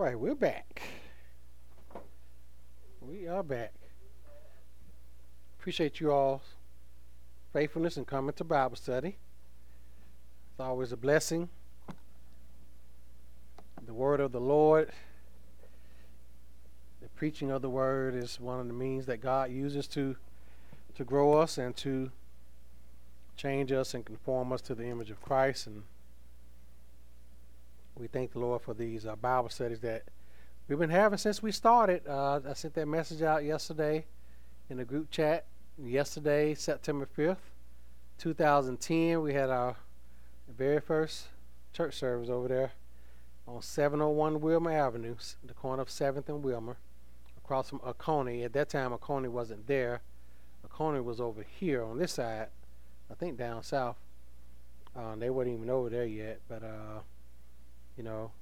[0.00, 0.80] right, we're back.
[3.02, 3.74] We are back.
[5.58, 6.40] Appreciate you all
[7.52, 9.18] faithfulness and coming to Bible study.
[10.52, 11.50] It's always a blessing.
[13.84, 14.90] The word of the Lord,
[17.02, 20.16] the preaching of the word is one of the means that God uses to
[20.94, 22.10] to grow us and to
[23.36, 25.82] change us and conform us to the image of Christ and
[28.00, 30.04] we thank the Lord for these uh, Bible studies that
[30.66, 32.02] we've been having since we started.
[32.08, 34.06] Uh, I sent that message out yesterday
[34.70, 35.44] in the group chat.
[35.78, 37.36] Yesterday, September 5th,
[38.16, 39.76] 2010, we had our
[40.48, 41.26] very first
[41.74, 42.72] church service over there
[43.46, 46.78] on 701 Wilmer Avenue, the corner of 7th and Wilmer,
[47.36, 48.44] across from Oconee.
[48.44, 50.00] At that time, Oconee wasn't there.
[50.64, 52.48] Oconee was over here on this side,
[53.10, 53.96] I think down south.
[54.96, 57.00] Uh, they weren't even over there yet, but uh,
[57.96, 58.32] you know,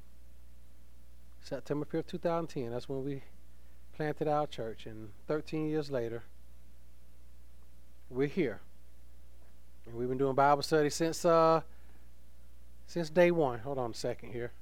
[1.43, 3.23] September 5th, 2010, that's when we
[3.97, 4.86] planted our church.
[4.86, 6.22] And 13 years later,
[8.11, 8.61] we're here.
[9.87, 11.62] And we've been doing Bible study since uh
[12.87, 13.61] since day one.
[13.61, 14.53] Hold on a second here.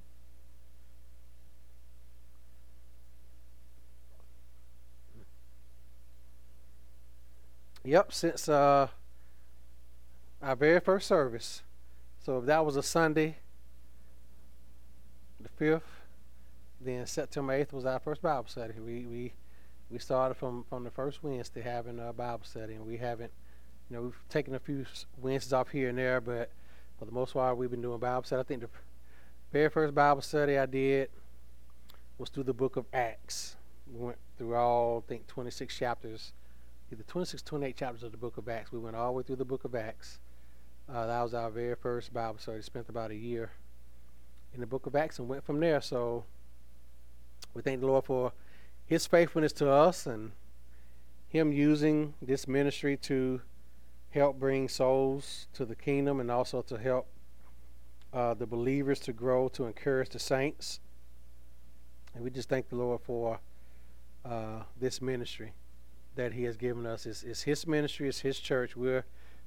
[7.83, 8.87] Yep, since uh
[10.41, 11.63] our very first service.
[12.23, 13.37] So if that was a Sunday,
[15.39, 15.81] the 5th.
[16.79, 18.73] Then September 8th was our first Bible study.
[18.79, 19.33] We we
[19.89, 23.31] we started from from the first Wednesday having a Bible study, and we haven't,
[23.89, 24.85] you know, we've taken a few
[25.19, 26.51] Wednesdays off here and there, but
[26.99, 28.39] for the most part, we've been doing Bible study.
[28.39, 28.69] I think the
[29.51, 31.09] very first Bible study I did
[32.17, 33.55] was through the book of Acts.
[33.91, 36.33] We went through all, I think, 26 chapters,
[36.91, 38.71] either 26, 28 chapters of the book of Acts.
[38.71, 40.19] We went all the way through the book of Acts.
[40.89, 42.61] Uh, that was our very first Bible study.
[42.61, 43.51] Spent about a year
[44.53, 45.81] in the book of Acts and went from there.
[45.81, 46.23] So
[47.53, 48.33] we thank the Lord for
[48.85, 50.31] his faithfulness to us and
[51.27, 53.41] him using this ministry to
[54.11, 57.07] help bring souls to the kingdom and also to help
[58.13, 60.79] uh, the believers to grow, to encourage the saints.
[62.15, 63.39] And we just thank the Lord for
[64.25, 65.53] uh, this ministry
[66.15, 67.05] that He has given us.
[67.05, 68.75] It's, it's His ministry, it's His church.
[68.75, 69.05] We're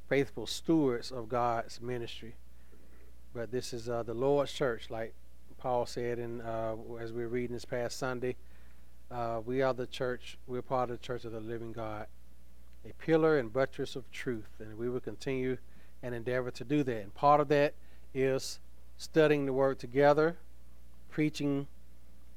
[0.09, 2.37] faithful stewards of God's ministry.
[3.33, 5.15] But this is uh, the Lord's church, like
[5.57, 8.35] Paul said, in uh, as we are reading this past Sunday.
[9.09, 10.37] Uh, we are the church.
[10.49, 12.07] We're part of the church of the living God,
[12.85, 15.59] a pillar and buttress of truth, and we will continue
[16.03, 17.03] and endeavor to do that.
[17.03, 17.75] And part of that
[18.15, 18.59] is
[18.99, 20.37] studying the Word together,
[21.09, 21.69] preaching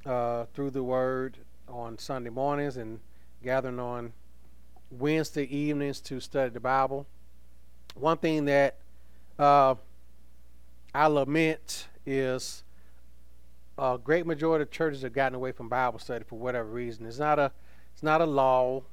[0.05, 1.37] uh, through the Word
[1.67, 2.99] on Sunday mornings, and
[3.43, 4.13] gathering on
[4.91, 7.07] Wednesday evenings to study the Bible.
[7.95, 8.77] One thing that
[9.39, 9.75] uh,
[10.93, 12.63] I lament is
[13.77, 17.05] a great majority of churches have gotten away from Bible study for whatever reason.
[17.05, 17.51] It's not a
[17.93, 18.83] it's not a law.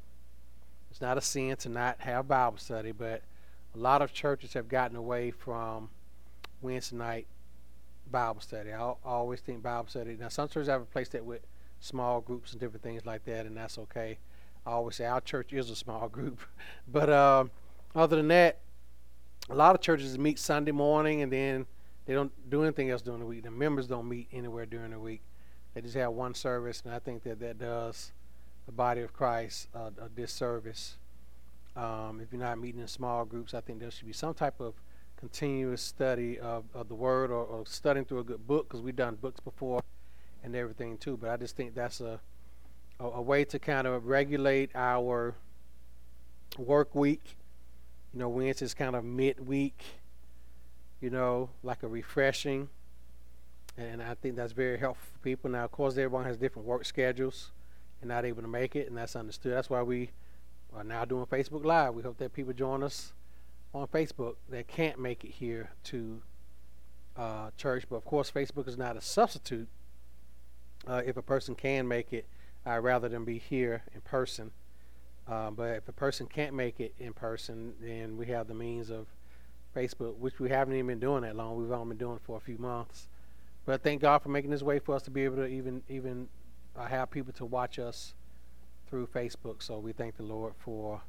[0.90, 3.22] It's not a sin to not have Bible study, but
[3.74, 5.90] a lot of churches have gotten away from
[6.62, 7.26] Wednesday night
[8.10, 8.72] Bible study.
[8.72, 10.16] I, always think Bible study.
[10.18, 11.42] Now some churches have replaced that with
[11.80, 14.18] small groups and different things like that, and that's okay.
[14.66, 16.40] I always say our church is a small group,
[16.88, 17.50] but um,
[17.94, 18.58] other than that,
[19.48, 21.66] a lot of churches meet Sunday morning and then
[22.10, 23.44] they don't do anything else during the week.
[23.44, 25.22] The members don't meet anywhere during the week.
[25.74, 28.10] They just have one service, and I think that that does
[28.66, 30.96] the body of Christ uh, a disservice.
[31.76, 34.58] Um, if you're not meeting in small groups, I think there should be some type
[34.58, 34.74] of
[35.20, 38.96] continuous study of, of the Word or, or studying through a good book because we've
[38.96, 39.80] done books before
[40.42, 41.16] and everything too.
[41.16, 42.18] But I just think that's a,
[42.98, 45.36] a, a way to kind of regulate our
[46.58, 47.36] work week.
[48.12, 49.80] You know, Wednesday's kind of midweek
[51.00, 52.68] you know, like a refreshing.
[53.76, 55.50] And I think that's very helpful for people.
[55.50, 57.52] Now, of course, everyone has different work schedules
[58.00, 59.52] and not able to make it, and that's understood.
[59.52, 60.10] That's why we
[60.74, 61.94] are now doing Facebook Live.
[61.94, 63.12] We hope that people join us
[63.72, 66.22] on Facebook that can't make it here to
[67.16, 67.84] uh, church.
[67.88, 69.68] But of course, Facebook is not a substitute.
[70.86, 72.26] Uh, if a person can make it,
[72.66, 74.50] uh, rather than be here in person.
[75.28, 78.90] Uh, but if a person can't make it in person, then we have the means
[78.90, 79.06] of
[79.74, 81.56] Facebook, which we haven't even been doing that long.
[81.56, 83.08] We've only been doing it for a few months.
[83.66, 86.28] But thank God for making this way for us to be able to even even
[86.76, 88.14] uh, have people to watch us
[88.88, 89.62] through Facebook.
[89.62, 91.02] So we thank the Lord for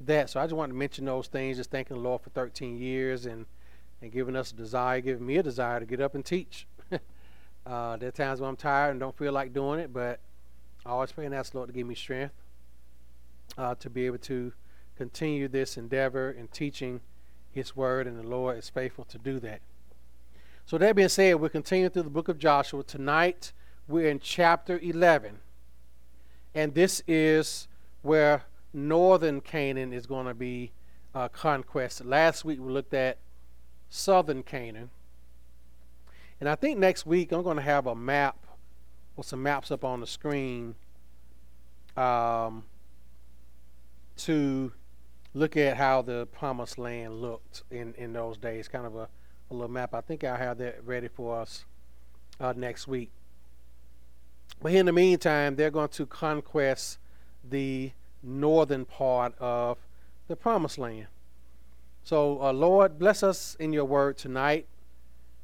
[0.00, 0.30] that.
[0.30, 1.58] So I just wanted to mention those things.
[1.58, 3.46] Just thanking the Lord for 13 years and
[4.00, 6.66] and giving us a desire, giving me a desire to get up and teach.
[7.66, 10.18] uh, there are times when I'm tired and don't feel like doing it, but
[10.84, 12.34] I always pray and ask the Lord to give me strength
[13.56, 14.52] uh, to be able to
[14.96, 17.00] continue this endeavor in teaching
[17.52, 19.60] his word, and the Lord is faithful to do that.
[20.64, 22.82] So, that being said, we're continuing through the book of Joshua.
[22.82, 23.52] Tonight,
[23.88, 25.38] we're in chapter 11.
[26.54, 27.68] And this is
[28.02, 30.72] where northern Canaan is going to be
[31.14, 31.28] uh.
[32.04, 33.18] Last week we looked at
[33.90, 34.90] southern Canaan.
[36.40, 38.46] And I think next week I'm going to have a map
[39.16, 40.74] or some maps up on the screen
[41.96, 42.64] um,
[44.16, 44.72] to
[45.34, 48.68] look at how the promised land looked in, in those days.
[48.68, 49.08] Kind of a,
[49.50, 49.94] a little map.
[49.94, 51.64] I think I'll have that ready for us
[52.40, 53.10] uh, next week.
[54.60, 56.98] But in the meantime, they're going to conquest
[57.48, 57.92] the
[58.22, 59.78] northern part of
[60.28, 61.06] the promised land.
[62.04, 64.66] So, uh, Lord, bless us in your word tonight.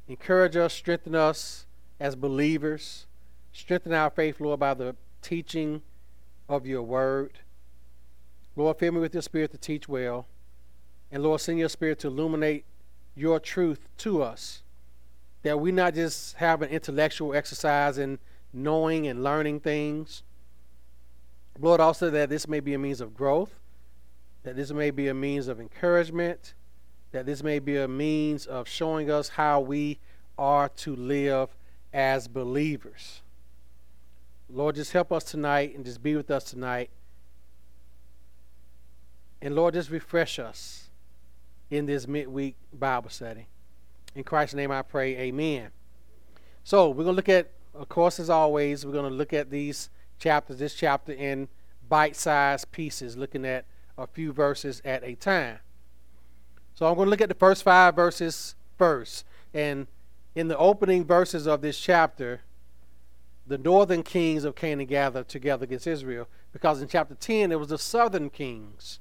[0.07, 1.65] Encourage us, strengthen us
[1.99, 3.07] as believers.
[3.51, 5.81] Strengthen our faith, Lord, by the teaching
[6.47, 7.39] of your word.
[8.59, 10.27] Lord, fill me with your spirit to teach well.
[11.11, 12.65] And Lord, send your spirit to illuminate
[13.15, 14.63] your truth to us.
[15.43, 18.19] That we not just have an intellectual exercise in
[18.51, 20.23] knowing and learning things.
[21.57, 23.55] Lord, also that this may be a means of growth,
[24.43, 26.53] that this may be a means of encouragement,
[27.11, 29.99] that this may be a means of showing us how we
[30.37, 31.55] are to live
[31.93, 33.21] as believers.
[34.49, 36.89] Lord, just help us tonight and just be with us tonight.
[39.41, 40.89] And Lord, just refresh us
[41.69, 43.47] in this midweek Bible study.
[44.15, 45.69] In Christ's name I pray, amen.
[46.63, 49.49] So we're going to look at, of course, as always, we're going to look at
[49.49, 51.47] these chapters, this chapter in
[51.87, 53.65] bite sized pieces, looking at
[53.97, 55.59] a few verses at a time.
[56.73, 59.25] So I'm going to look at the first five verses first.
[59.53, 59.87] And
[60.35, 62.41] in the opening verses of this chapter,
[63.45, 67.69] the northern kings of Canaan gathered together against Israel because in chapter 10 it was
[67.69, 68.99] the southern kings.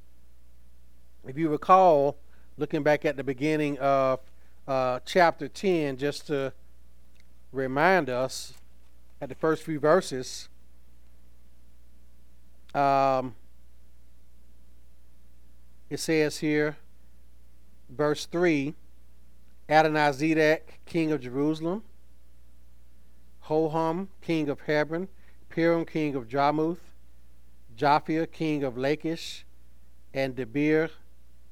[1.28, 2.16] If you recall,
[2.56, 4.20] looking back at the beginning of
[4.66, 6.54] uh, chapter 10, just to
[7.52, 8.54] remind us
[9.20, 10.48] at the first few verses,
[12.74, 13.34] um,
[15.90, 16.78] it says here,
[17.90, 18.74] verse 3
[19.68, 21.82] Adonizedek, king of Jerusalem,
[23.44, 25.08] Hoham, king of Hebron,
[25.54, 26.94] Piram, king of Jarmuth,
[27.76, 29.44] Japhia, king of Lachish,
[30.14, 30.88] and Debir,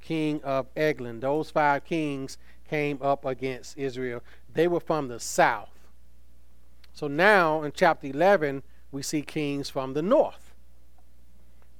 [0.07, 1.19] king of Eglon.
[1.19, 2.39] Those five kings
[2.71, 4.23] came up against Israel.
[4.53, 5.89] They were from the south.
[6.93, 8.63] So now in chapter 11,
[8.93, 10.55] we see kings from the north.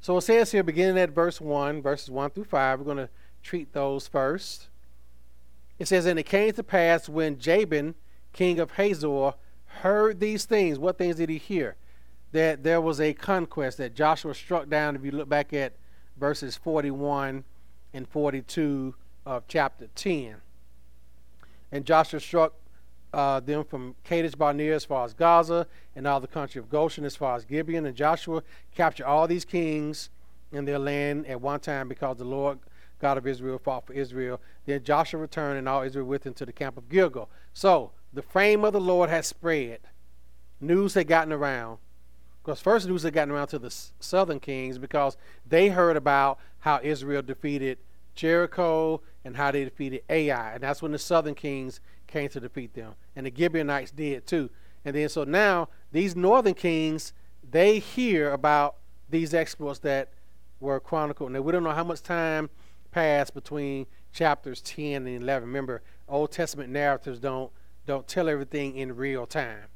[0.01, 3.09] So it says here, beginning at verse 1, verses 1 through 5, we're going to
[3.43, 4.69] treat those first.
[5.79, 7.95] It says, And it came to pass when Jabin,
[8.33, 9.35] king of Hazor,
[9.83, 10.79] heard these things.
[10.79, 11.77] What things did he hear?
[12.33, 15.75] That there was a conquest, that Joshua struck down, if you look back at
[16.19, 17.45] verses 41
[17.97, 18.95] and 42
[19.25, 20.37] of chapter 10.
[21.73, 22.53] And Joshua struck
[23.13, 25.67] uh, them from Kadesh Barnea as far as Gaza
[25.97, 27.87] and all the country of Goshen as far as Gibeon.
[27.87, 28.43] And Joshua
[28.75, 30.11] captured all these kings
[30.53, 32.59] in their land at one time because the Lord
[33.01, 34.41] God of Israel fought for Israel.
[34.67, 37.31] Then Joshua returned and all Israel with him to the camp of Gilgal.
[37.53, 39.81] So the fame of the Lord had spread.
[40.61, 41.79] News had gotten around.
[42.43, 45.17] Because first news had gotten around to the southern kings because
[45.49, 47.79] they heard about how Israel defeated
[48.17, 50.55] Jericho and how they defeated Ai.
[50.55, 52.95] And that's when the southern kings came to defeat them.
[53.15, 54.51] And the Gibeonites did too.
[54.85, 57.13] And then so now these northern kings,
[57.49, 58.77] they hear about
[59.09, 60.13] these exploits that
[60.59, 61.33] were chronicled.
[61.33, 62.51] Now we don't know how much time
[62.91, 65.49] passed between chapters 10 and 11.
[65.49, 67.53] Remember, Old Testament narratives don't
[67.87, 69.67] don't tell everything in real time.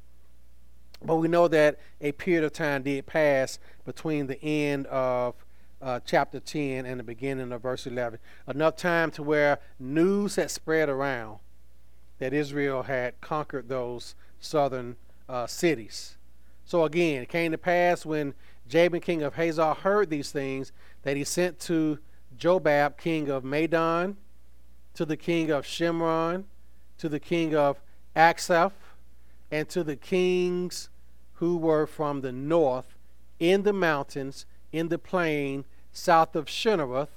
[1.03, 5.33] But we know that a period of time did pass between the end of
[5.81, 8.19] uh, chapter 10 and the beginning of verse 11.
[8.47, 11.39] Enough time to where news had spread around
[12.19, 14.95] that Israel had conquered those southern
[15.27, 16.17] uh, cities.
[16.65, 18.33] So again, it came to pass when
[18.67, 20.71] Jabin, king of Hazor, heard these things
[21.03, 21.99] that he sent to
[22.37, 24.15] Jobab, king of Madon,
[24.93, 26.45] to the king of Shimron,
[26.97, 27.81] to the king of
[28.15, 28.71] Achshaph,
[29.49, 30.89] and to the kings
[31.33, 32.95] who were from the north
[33.39, 37.09] in the mountains, in the plain south of Chinnereth,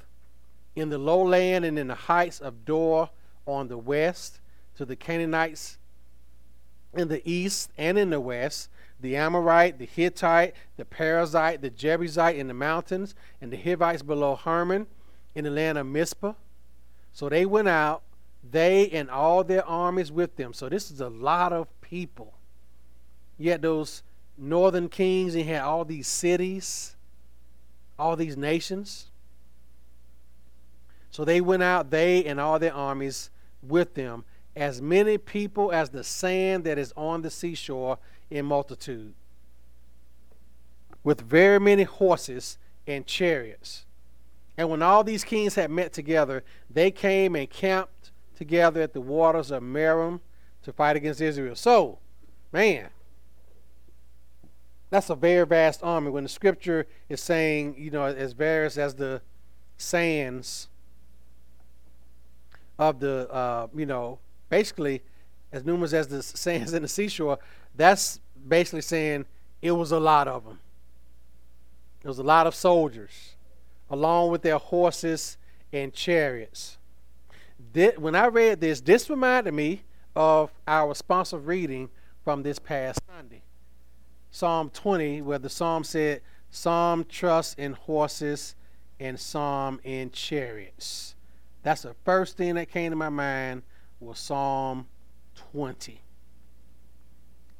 [0.76, 3.11] in the lowland and in the heights of Dor
[3.47, 4.40] on the west,
[4.76, 5.78] to the Canaanites
[6.93, 8.69] in the east and in the west,
[9.00, 14.35] the Amorite, the Hittite, the Perizzite, the Jebusite in the mountains, and the Hivites below
[14.35, 14.87] Hermon
[15.35, 16.35] in the land of Mizpah.
[17.12, 18.02] So they went out
[18.50, 20.52] they and all their armies with them.
[20.52, 22.35] So this is a lot of people.
[23.38, 24.02] Yet those
[24.37, 26.97] northern kings, they had all these cities,
[27.98, 29.06] all these nations.
[31.10, 33.30] So they went out, they and all their armies
[33.62, 34.24] with them,
[34.56, 37.98] as many people as the sand that is on the seashore
[38.30, 39.14] in multitude,
[41.02, 43.84] with very many horses and chariots.
[44.56, 49.00] And when all these kings had met together, they came and camped together at the
[49.00, 50.20] waters of Merom
[50.62, 51.56] to fight against Israel.
[51.56, 51.98] So,
[52.52, 52.88] man,
[54.94, 56.08] that's a very vast army.
[56.08, 59.22] When the scripture is saying, you know, as various as the
[59.76, 60.68] sands
[62.78, 65.02] of the, uh, you know, basically
[65.50, 67.40] as numerous as the sands in the seashore,
[67.74, 69.26] that's basically saying
[69.60, 70.60] it was a lot of them.
[72.04, 73.34] It was a lot of soldiers,
[73.90, 75.38] along with their horses
[75.72, 76.78] and chariots.
[77.72, 79.82] This, when I read this, this reminded me
[80.14, 81.90] of our responsive reading
[82.22, 83.42] from this past Sunday.
[84.35, 88.57] Psalm 20, where the psalm said, Psalm trust in horses
[88.99, 91.14] and psalm in chariots.
[91.62, 93.62] That's the first thing that came to my mind
[94.00, 94.88] was Psalm
[95.53, 96.00] 20.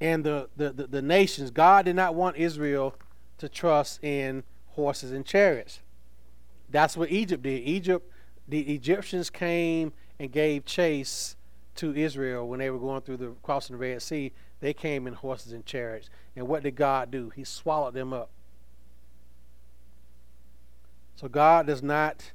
[0.01, 2.97] And the, the, the, the nations, God did not want Israel
[3.39, 5.79] to trust in horses and chariots.
[6.71, 7.63] That's what Egypt did.
[7.63, 8.11] Egypt,
[8.49, 11.37] the Egyptians came and gave chase
[11.77, 14.33] to Israel when they were going through the crossing the Red Sea.
[14.61, 16.09] They came in horses and chariots.
[16.37, 17.31] And what did God do?
[17.31, 18.31] He swallowed them up.
[21.17, 22.33] So God does not.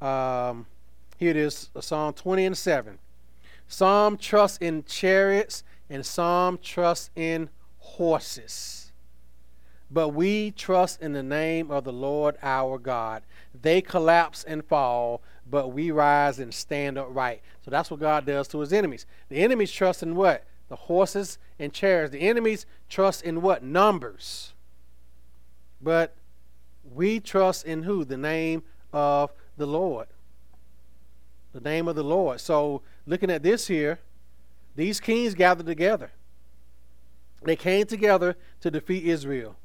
[0.00, 0.66] Um,
[1.16, 2.98] here it is, Psalm 20 and 7.
[3.68, 7.48] Some trust in chariots, and some trust in
[7.78, 8.92] horses.
[9.90, 13.22] But we trust in the name of the Lord our God.
[13.60, 17.42] They collapse and fall, but we rise and stand upright.
[17.62, 19.04] So that's what God does to his enemies.
[19.28, 20.44] The enemies trust in what?
[20.72, 22.12] The horses and chariots.
[22.12, 23.62] The enemies trust in what?
[23.62, 24.54] Numbers.
[25.82, 26.14] But
[26.94, 28.06] we trust in who?
[28.06, 30.06] The name of the Lord.
[31.52, 32.40] The name of the Lord.
[32.40, 33.98] So, looking at this here,
[34.74, 36.10] these kings gathered together.
[37.42, 39.56] They came together to defeat Israel.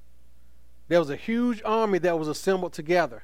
[0.89, 3.23] There was a huge army that was assembled together.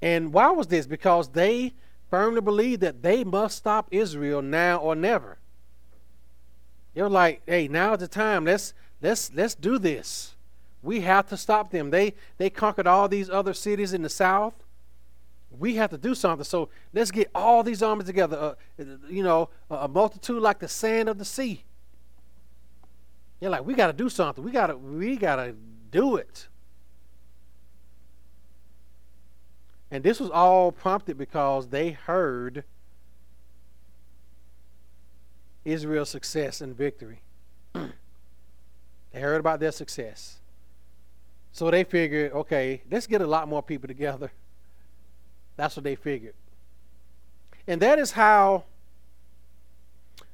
[0.00, 0.86] And why was this?
[0.86, 1.74] Because they
[2.12, 5.38] firmly believe that they must stop Israel now or never.
[6.92, 8.44] They're like, hey, now's the time.
[8.44, 10.34] Let's let's let's do this.
[10.82, 11.88] We have to stop them.
[11.88, 14.52] They they conquered all these other cities in the south.
[15.58, 16.44] We have to do something.
[16.44, 18.56] So let's get all these armies together.
[18.78, 21.64] Uh, you know, a multitude like the sand of the sea.
[23.40, 24.44] They're like, we got to do something.
[24.44, 25.54] We got to we got to
[25.90, 26.48] do it.
[29.92, 32.64] And this was all prompted because they heard
[35.66, 37.20] Israel's success and victory.
[37.74, 37.90] they
[39.12, 40.38] heard about their success.
[41.52, 44.32] So they figured, okay, let's get a lot more people together.
[45.56, 46.34] That's what they figured.
[47.66, 48.64] And that is how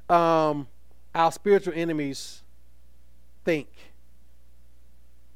[0.08, 0.68] um,
[1.12, 2.42] our spiritual enemies
[3.44, 3.66] think.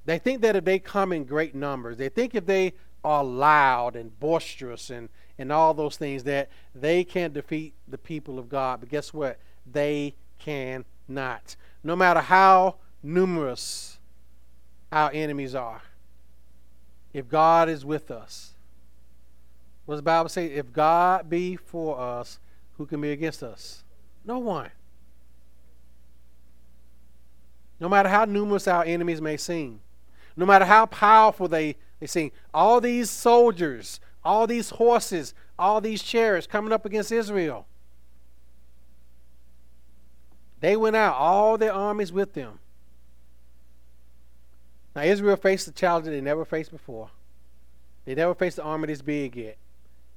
[0.04, 2.74] They think that if they come in great numbers, they think if they
[3.04, 8.38] are loud and boisterous and, and all those things that they can defeat the people
[8.38, 8.80] of God.
[8.80, 9.38] But guess what?
[9.70, 11.56] They cannot.
[11.82, 13.98] No matter how numerous
[14.90, 15.82] our enemies are,
[17.12, 18.54] if God is with us,
[19.84, 20.46] what does the Bible say?
[20.46, 22.38] If God be for us,
[22.76, 23.84] who can be against us?
[24.24, 24.70] No one.
[27.80, 29.80] No matter how numerous our enemies may seem,
[30.36, 36.02] no matter how powerful they they see all these soldiers, all these horses, all these
[36.02, 37.64] chariots coming up against Israel.
[40.58, 42.58] They went out, all their armies with them.
[44.96, 47.08] Now, Israel faced a challenge they never faced before.
[48.04, 49.56] They never faced the army this big yet.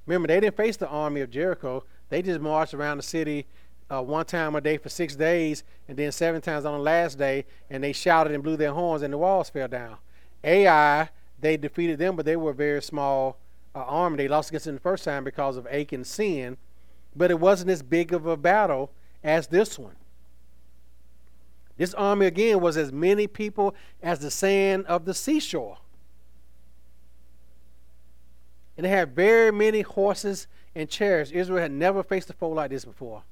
[0.06, 1.84] Remember, they didn't face the army of Jericho.
[2.08, 3.46] They just marched around the city
[3.88, 7.16] uh, one time a day for six days, and then seven times on the last
[7.16, 9.98] day, and they shouted and blew their horns, and the walls fell down.
[10.42, 13.38] Ai they defeated them, but they were a very small
[13.74, 14.16] uh, army.
[14.16, 16.56] They lost against them the first time because of Achan's sin,
[17.14, 18.90] but it wasn't as big of a battle
[19.22, 19.96] as this one.
[21.76, 25.78] This army again was as many people as the sand of the seashore.
[28.76, 31.30] And they had very many horses and chariots.
[31.30, 33.22] Israel had never faced a foe like this before.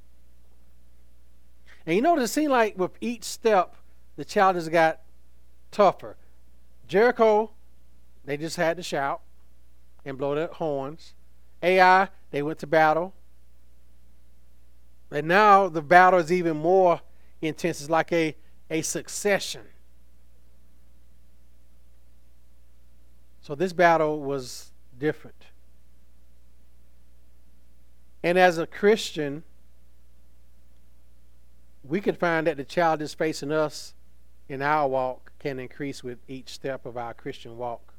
[1.87, 3.77] And you notice it seemed like with each step,
[4.17, 5.01] the challenges got
[5.71, 6.17] tougher.
[6.87, 7.51] Jericho
[8.25, 9.21] they just had to shout
[10.05, 11.15] and blow their horns.
[11.63, 13.15] Ai, they went to battle.
[15.11, 17.01] And now the battle is even more
[17.41, 17.81] intense.
[17.81, 18.37] It's like a,
[18.71, 19.63] a succession.
[23.41, 25.45] So this battle was different.
[28.23, 29.45] And as a Christian,
[31.83, 33.93] we can find that the challenges facing us
[34.49, 37.94] in our walk can increase with each step of our Christian walk.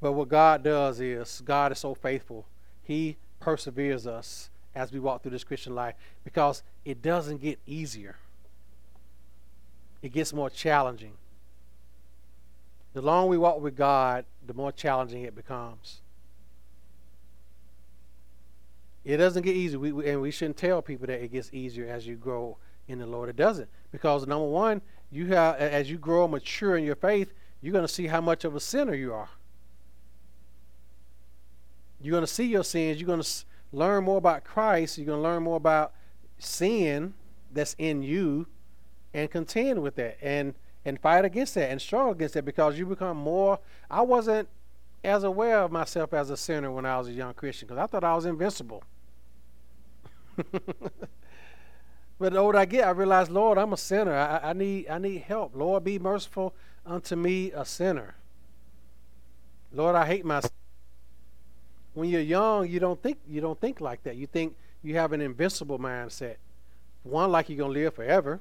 [0.00, 2.46] But what God does is, God is so faithful.
[2.82, 8.16] He perseveres us as we walk through this Christian life because it doesn't get easier,
[10.02, 11.12] it gets more challenging.
[12.92, 16.00] The longer we walk with God, the more challenging it becomes.
[19.04, 22.06] It doesn't get easy, we, and we shouldn't tell people that it gets easier as
[22.06, 22.56] you grow
[22.88, 23.28] in the Lord.
[23.28, 27.32] It doesn't, because number one, you have as you grow and mature in your faith,
[27.60, 29.28] you're going to see how much of a sinner you are.
[32.00, 33.00] You're going to see your sins.
[33.00, 34.98] You're going to learn more about Christ.
[34.98, 35.92] You're going to learn more about
[36.38, 37.14] sin
[37.52, 38.46] that's in you,
[39.14, 42.86] and contend with that, and and fight against that, and struggle against that, because you
[42.86, 43.58] become more.
[43.90, 44.48] I wasn't
[45.02, 47.86] as aware of myself as a sinner when I was a young Christian, because I
[47.86, 48.84] thought I was invincible.
[50.52, 54.14] but the older I get, I realize, Lord, I'm a sinner.
[54.14, 55.56] I, I, need I need help.
[55.56, 58.16] Lord, be merciful unto me, a sinner.
[59.72, 60.52] Lord, I hate myself.
[61.96, 64.16] When you're young, you don't think you don't think like that.
[64.16, 66.36] You think you have an invincible mindset.
[67.04, 68.38] One, like you're gonna live forever.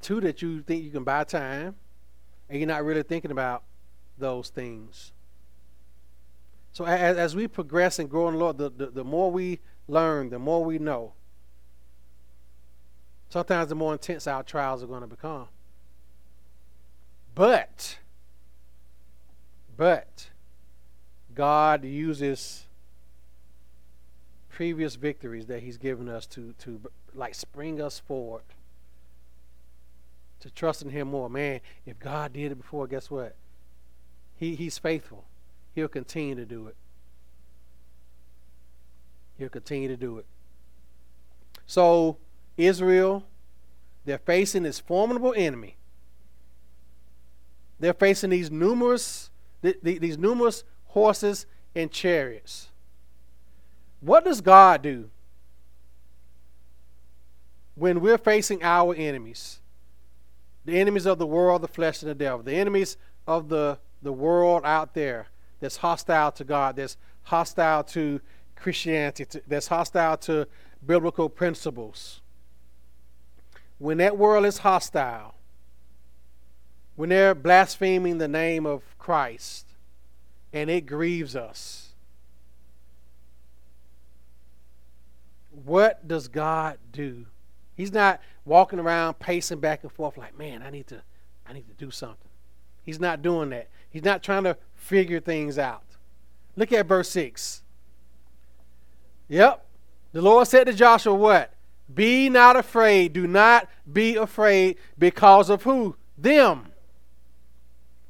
[0.00, 1.74] Two, that you think you can buy time,
[2.48, 3.64] and you're not really thinking about
[4.18, 5.10] those things.
[6.72, 9.58] So as, as we progress and grow in the Lord, the, the, the more we
[9.88, 11.12] learn, the more we know.
[13.30, 15.48] Sometimes the more intense our trials are going to become.
[17.34, 17.98] But,
[19.76, 20.28] but,
[21.34, 22.66] God uses
[24.48, 26.80] previous victories that He's given us to, to
[27.14, 28.42] like spring us forward
[30.42, 31.30] to trust in Him more.
[31.30, 33.36] Man, if God did it before, guess what?
[34.36, 35.24] He, he's faithful.
[35.74, 36.76] He'll continue to do it.
[39.38, 40.26] He'll continue to do it.
[41.66, 42.18] So,
[42.56, 43.24] Israel,
[44.04, 45.76] they're facing this formidable enemy.
[47.78, 49.30] They're facing these numerous
[49.82, 52.68] these numerous horses and chariots.
[54.00, 55.10] What does God do
[57.74, 59.60] when we're facing our enemies?
[60.64, 62.42] The enemies of the world, the flesh, and the devil.
[62.42, 65.28] The enemies of the, the world out there
[65.60, 68.20] that's hostile to God, that's hostile to
[68.54, 70.46] Christianity, to, that's hostile to
[70.84, 72.20] biblical principles.
[73.78, 75.34] When that world is hostile,
[76.96, 79.71] when they're blaspheming the name of Christ,
[80.52, 81.90] and it grieves us,
[85.64, 87.26] what does God do?
[87.76, 91.02] He's not walking around pacing back and forth like, man, I need to,
[91.46, 92.16] I need to do something.
[92.84, 93.68] He's not doing that.
[93.90, 95.84] He's not trying to figure things out.
[96.56, 97.62] Look at verse 6.
[99.28, 99.64] Yep.
[100.12, 101.54] The Lord said to Joshua, What?
[101.92, 103.12] Be not afraid.
[103.12, 105.96] Do not be afraid because of who?
[106.16, 106.72] Them.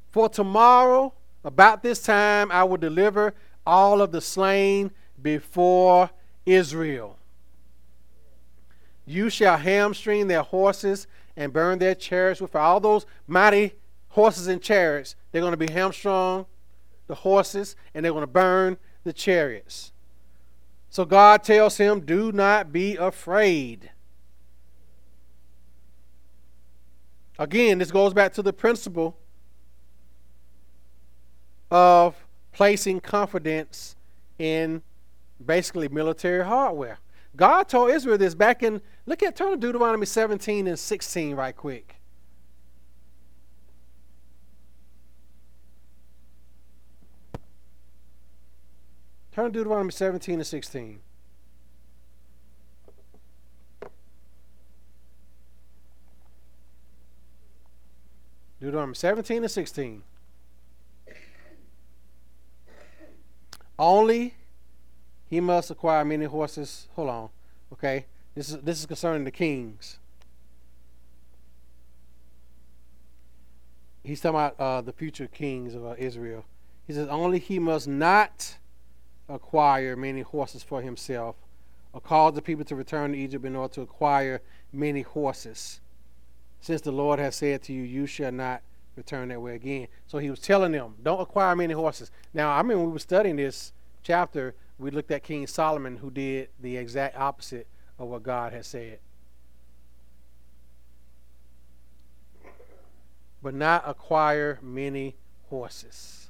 [0.09, 3.33] For tomorrow, about this time, I will deliver
[3.65, 6.09] all of the slain before
[6.45, 7.17] Israel.
[9.05, 13.73] You shall hamstring their horses and burn their chariots with all those mighty
[14.09, 15.15] horses and chariots.
[15.31, 16.45] They're going to be hamstrung,
[17.07, 19.91] the horses, and they're going to burn the chariots.
[20.89, 23.89] So God tells him, Do not be afraid.
[27.39, 29.17] Again, this goes back to the principle
[31.73, 33.95] of placing confidence
[34.37, 34.83] in
[35.43, 36.99] basically military hardware.
[37.35, 41.57] God told Israel this back in, look at, turn to Deuteronomy 17 and 16 right
[41.57, 41.95] quick.
[49.31, 50.99] Turn to Deuteronomy 17 and 16.
[58.61, 60.03] Deuteronomy 17 and 16.
[63.77, 64.35] Only
[65.29, 66.87] he must acquire many horses.
[66.95, 67.29] Hold on.
[67.73, 68.05] Okay.
[68.35, 69.99] This is this is concerning the kings.
[74.03, 76.43] He's talking about uh, the future kings of uh, Israel.
[76.85, 78.57] He says, Only he must not
[79.29, 81.35] acquire many horses for himself,
[81.93, 84.41] or cause the people to return to Egypt in order to acquire
[84.73, 85.79] many horses.
[86.59, 88.61] Since the Lord has said to you, You shall not
[88.95, 89.87] return that way again.
[90.07, 92.11] So he was telling them, Don't acquire many horses.
[92.33, 96.49] Now, I mean, we were studying this chapter, we looked at King Solomon, who did
[96.59, 98.99] the exact opposite of what God had said.
[103.41, 105.15] But not acquire many
[105.49, 106.29] horses.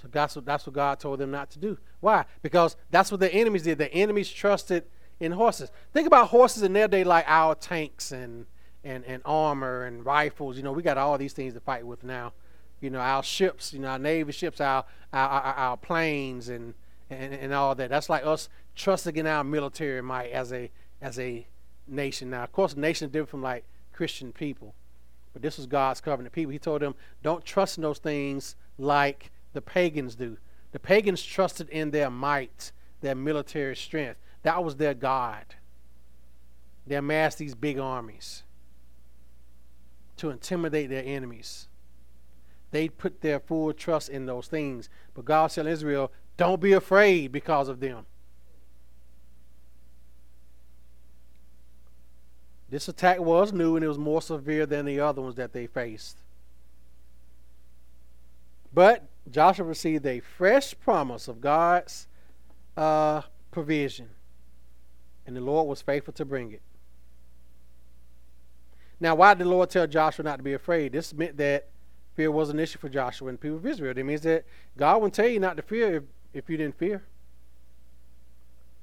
[0.00, 1.78] So that's what, that's what God told them not to do.
[2.00, 2.26] Why?
[2.42, 3.78] Because that's what the enemies did.
[3.78, 4.84] The enemies trusted
[5.20, 5.70] in horses.
[5.92, 8.46] Think about horses in their day like our tanks and,
[8.84, 10.56] and, and armor and rifles.
[10.56, 12.32] You know, we got all these things to fight with now.
[12.80, 16.74] You know, our ships, you know, our Navy ships, our, our, our, our planes and,
[17.08, 17.88] and, and all that.
[17.88, 20.70] That's like us trusting in our military might as a,
[21.00, 21.46] as a
[21.88, 22.30] nation.
[22.30, 24.74] Now, of course, nation is different from like Christian people.
[25.32, 26.52] But this was God's covenant people.
[26.52, 30.36] He told them, don't trust in those things like the pagans do.
[30.72, 32.70] The pagans trusted in their might,
[33.00, 34.20] their military strength.
[34.42, 35.44] That was their God.
[36.86, 38.42] They amassed these big armies
[40.16, 41.68] to intimidate their enemies.
[42.70, 44.88] They put their full trust in those things.
[45.14, 48.06] But God said Israel, don't be afraid because of them.
[52.68, 55.68] This attack was new and it was more severe than the other ones that they
[55.68, 56.18] faced.
[58.72, 62.08] But Joshua received a fresh promise of God's
[62.76, 63.22] uh,
[63.52, 64.08] provision,
[65.26, 66.62] and the Lord was faithful to bring it.
[69.04, 70.92] Now, why did the Lord tell Joshua not to be afraid?
[70.92, 71.68] This meant that
[72.14, 73.92] fear was an issue for Joshua and the people of Israel.
[73.94, 74.46] It means that
[74.78, 77.02] God wouldn't tell you not to fear if, if you didn't fear.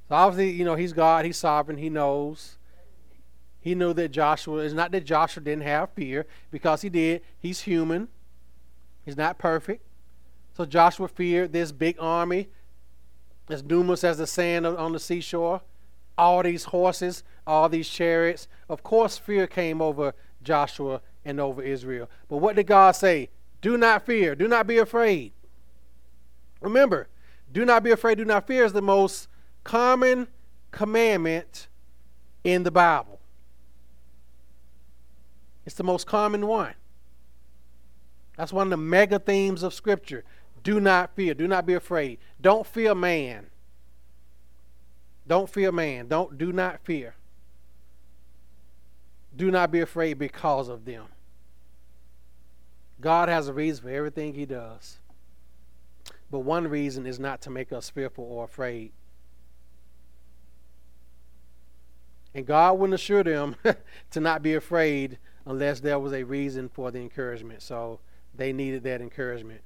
[0.07, 2.59] So obviously, you know, He's God, He's sovereign, He knows.
[3.61, 7.23] He knew that Joshua, it's not that Joshua didn't have fear, because he did.
[7.39, 8.07] He's human,
[9.03, 9.83] he's not perfect.
[10.55, 12.49] So Joshua feared this big army,
[13.49, 15.61] as numerous as the sand on the seashore,
[16.17, 18.47] all these horses, all these chariots.
[18.69, 22.09] Of course, fear came over Joshua and over Israel.
[22.27, 23.29] But what did God say?
[23.61, 25.33] Do not fear, do not be afraid.
[26.61, 27.07] Remember,
[27.51, 29.27] do not be afraid, do not fear is the most
[29.63, 30.27] common
[30.71, 31.67] commandment
[32.43, 33.19] in the Bible.
[35.65, 36.73] It's the most common one.
[38.35, 40.23] That's one of the mega themes of Scripture.
[40.63, 41.35] Do not fear.
[41.35, 42.17] Do not be afraid.
[42.41, 43.50] Don't fear man.
[45.31, 46.09] Don't fear man.
[46.09, 47.15] Don't do not fear.
[49.33, 51.05] Do not be afraid because of them.
[52.99, 54.97] God has a reason for everything he does.
[56.29, 58.91] But one reason is not to make us fearful or afraid.
[62.35, 63.55] And God wouldn't assure them
[64.11, 67.61] to not be afraid unless there was a reason for the encouragement.
[67.61, 68.01] So
[68.35, 69.61] they needed that encouragement.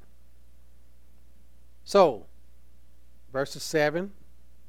[1.84, 2.28] So,
[3.34, 4.12] verses 7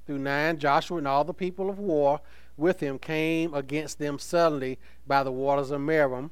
[0.06, 2.20] through 9 Joshua and all the people of war
[2.56, 6.30] with him came against them suddenly by the waters of Merom.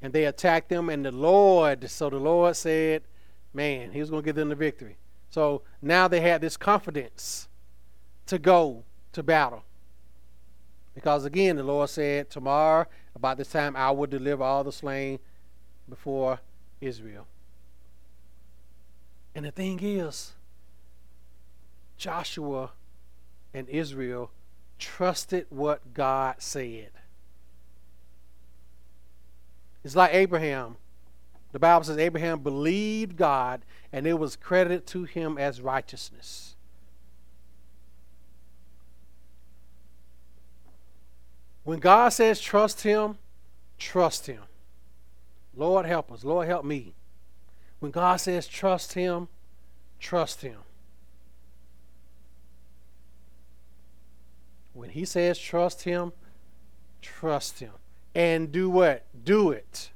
[0.00, 3.02] And they attacked them, and the Lord, so the Lord said,
[3.54, 4.96] Man, he was going to give them the victory.
[5.30, 7.48] So now they had this confidence
[8.26, 9.62] to go to battle.
[10.94, 15.18] Because again, the Lord said, Tomorrow, about this time, I will deliver all the slain
[15.88, 16.40] before
[16.80, 17.26] Israel.
[19.34, 20.32] And the thing is,
[22.02, 22.72] Joshua
[23.54, 24.32] and Israel
[24.76, 26.90] trusted what God said.
[29.84, 30.78] It's like Abraham.
[31.52, 36.56] The Bible says Abraham believed God and it was credited to him as righteousness.
[41.62, 43.16] When God says trust him,
[43.78, 44.42] trust him.
[45.54, 46.24] Lord help us.
[46.24, 46.94] Lord help me.
[47.78, 49.28] When God says trust him,
[50.00, 50.58] trust him.
[54.72, 56.12] When he says trust him,
[57.00, 57.72] trust him.
[58.14, 59.06] And do what?
[59.24, 59.90] Do it.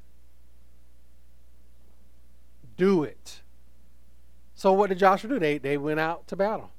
[2.77, 3.41] Do it.
[4.55, 5.39] So what did Joshua do?
[5.39, 6.71] They, they went out to battle.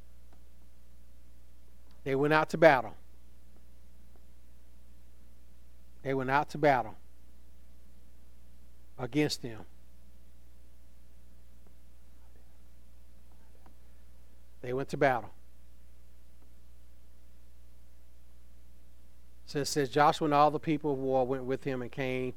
[2.04, 2.96] They went out to battle.
[6.04, 6.96] They went out to battle
[8.98, 9.66] against them.
[14.62, 15.30] They went to battle.
[19.48, 22.34] So it says Joshua and all the people of war went with him and came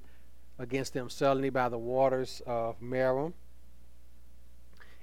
[0.60, 3.32] against them suddenly by the waters of Merom.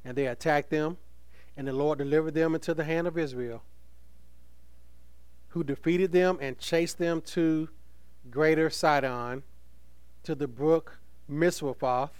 [0.05, 0.97] And they attacked them,
[1.57, 3.61] and the Lord delivered them into the hand of Israel,
[5.49, 7.67] who defeated them and chased them to
[8.31, 9.43] greater Sidon,
[10.23, 12.11] to the brook Misrephoth,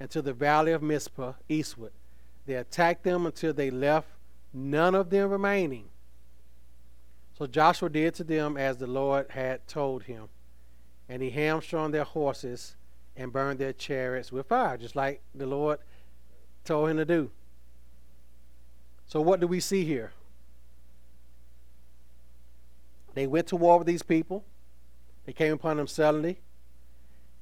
[0.00, 1.92] and to the valley of Mizpah eastward.
[2.46, 4.08] They attacked them until they left
[4.54, 5.90] none of them remaining.
[7.38, 10.28] So Joshua did to them as the Lord had told him,
[11.08, 12.74] and he hamstrung their horses
[13.16, 15.78] and burned their chariots with fire, just like the Lord
[16.64, 17.30] told him to do.
[19.06, 20.12] So, what do we see here?
[23.14, 24.44] They went to war with these people.
[25.24, 26.40] They came upon them suddenly.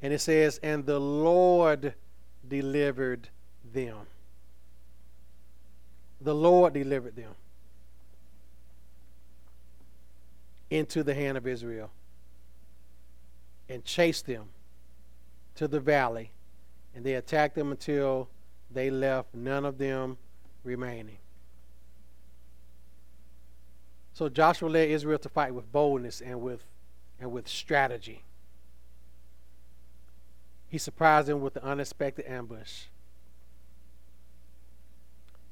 [0.03, 1.95] And it says, And the Lord
[2.47, 3.31] delivered
[3.73, 4.07] them.
[6.21, 7.35] the Lord delivered them
[10.71, 11.91] into the hand of Israel
[13.69, 14.49] and chased them
[15.55, 16.31] to the valley,
[16.95, 18.29] and they attacked them until
[18.71, 20.19] they left none of them
[20.65, 21.19] remaining.
[24.13, 26.65] So Joshua led Israel to fight with boldness and with
[27.21, 28.23] and with strategy.
[30.69, 32.85] He surprised them with the unexpected ambush.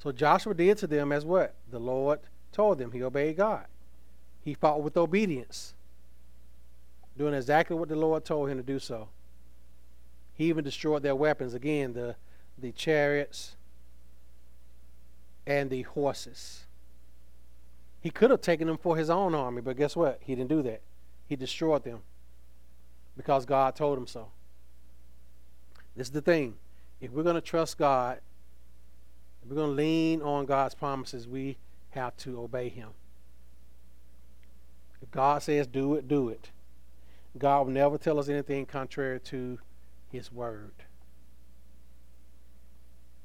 [0.02, 1.54] So Joshua did to them as what?
[1.70, 2.20] The Lord
[2.52, 2.92] told them.
[2.92, 3.66] He obeyed God.
[4.44, 5.74] He fought with obedience,
[7.16, 9.08] doing exactly what the Lord told him to do so.
[10.34, 12.16] He even destroyed their weapons again, the,
[12.58, 13.56] the chariots
[15.46, 16.64] and the horses.
[18.00, 20.20] He could have taken them for his own army, but guess what?
[20.20, 20.82] He didn't do that.
[21.26, 22.00] He destroyed them
[23.16, 24.28] because God told him so.
[25.96, 26.56] This is the thing.
[27.00, 28.20] If we're going to trust God,
[29.42, 31.56] if we're going to lean on God's promises, we
[31.90, 32.88] have to obey Him.
[35.04, 36.50] If God says do it, do it.
[37.36, 39.58] God will never tell us anything contrary to
[40.10, 40.72] His word.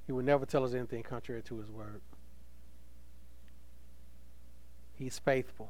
[0.05, 2.01] He will never tell us anything contrary to His word.
[4.97, 5.69] He's faithful.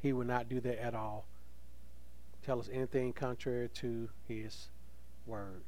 [0.00, 1.24] He will not do that at all.
[2.44, 4.68] Tell us anything contrary to His
[5.26, 5.64] word.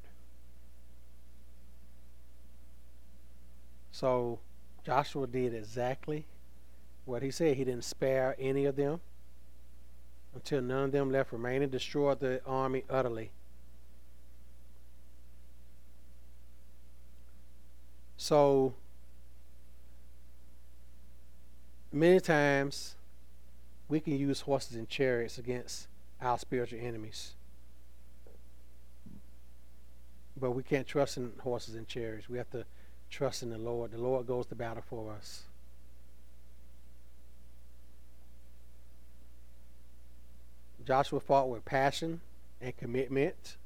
[3.90, 4.38] So
[4.85, 6.26] Joshua did exactly
[7.05, 7.57] what he said.
[7.57, 9.01] He didn't spare any of them
[10.35, 13.31] until none of them left remaining, destroyed the army utterly.
[18.17, 18.75] So
[21.93, 22.95] many times
[23.88, 25.88] we can use horses and chariots against
[26.21, 27.35] our spiritual enemies.
[30.41, 32.29] But we can't trust in horses and chariots.
[32.29, 32.65] We have to
[33.11, 33.91] trust in the Lord.
[33.91, 35.43] The Lord goes to battle for us.
[40.85, 42.21] Joshua fought with passion
[42.61, 43.57] and commitment.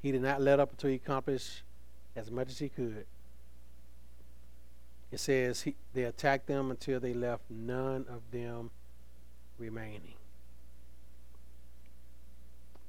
[0.00, 1.62] He did not let up until he accomplished
[2.16, 3.06] as much as he could.
[5.10, 8.70] It says he, they attacked them until they left none of them
[9.58, 10.14] remaining.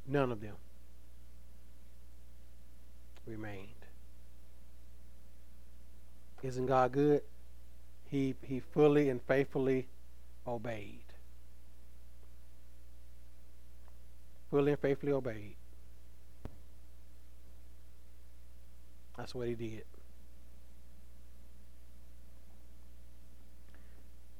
[0.08, 0.56] None of them
[3.26, 3.70] remained.
[6.42, 7.22] Isn't God good?
[8.10, 9.88] He, he fully and faithfully
[10.46, 11.03] obeyed.
[14.54, 15.56] Fully and faithfully obeyed.
[19.18, 19.86] That's what he did.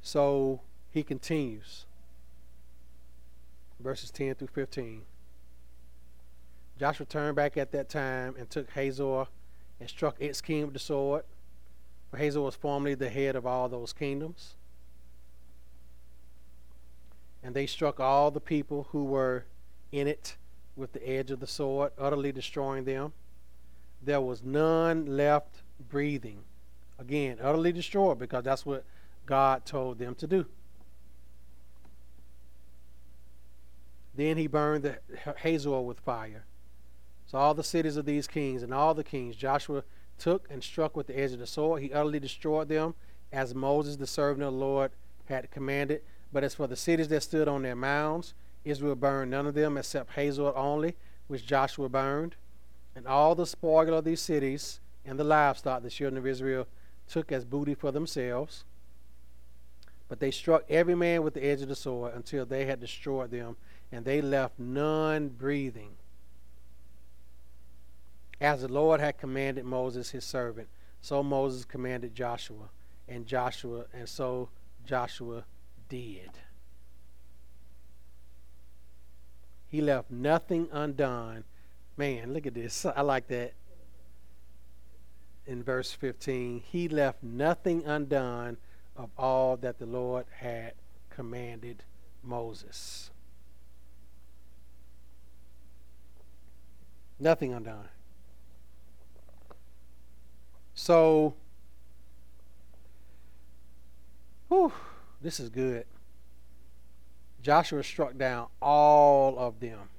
[0.04, 1.88] So he continues.
[3.80, 5.02] Verses 10 through 15.
[6.80, 9.26] Joshua turned back at that time and took Hazor
[9.80, 11.24] and struck its king with the sword.
[12.12, 14.54] For Hazor was formerly the head of all those kingdoms.
[17.42, 19.46] And they struck all the people who were
[19.94, 20.36] in it
[20.76, 23.14] with the edge of the sword, utterly destroying them.
[24.02, 26.40] There was none left breathing.
[27.00, 28.84] Again, utterly destroyed because that's what
[29.26, 30.46] God told them to do.
[34.16, 35.00] Then he burned the
[35.38, 36.46] Hazor with fire.
[37.26, 39.84] So all the cities of these kings and all the kings Joshua
[40.20, 41.82] took and struck with the edge of the sword.
[41.82, 42.96] He utterly destroyed them
[43.32, 44.92] as Moses, the servant of the Lord,
[45.26, 46.02] had commanded.
[46.32, 48.34] But as for the cities that stood on their mounds,
[48.66, 50.96] Israel burned none of them except Hazor only,
[51.28, 52.36] which Joshua burned.
[52.96, 56.68] And all the spoil of these cities and the livestock the children of Israel
[57.08, 58.64] took as booty for themselves.
[60.08, 63.32] But they struck every man with the edge of the sword until they had destroyed
[63.32, 63.58] them,
[63.92, 65.96] and they left none breathing.
[68.40, 70.68] As the Lord had commanded Moses his servant,
[71.02, 72.70] so Moses commanded Joshua,
[73.08, 74.50] and Joshua, and so
[74.86, 75.46] Joshua
[75.90, 76.32] did.
[79.74, 81.46] He left nothing undone.
[81.98, 82.86] Man, look at this.
[82.86, 83.54] I like that.
[85.48, 88.58] In verse 15, he left nothing undone
[88.96, 90.74] of all that the Lord had
[91.10, 91.84] commanded
[92.22, 93.10] Moses.
[97.20, 97.90] Nothing undone.
[100.76, 101.34] So,
[104.50, 104.72] whew,
[105.20, 105.88] this is good.
[107.44, 109.90] Joshua struck down all of them.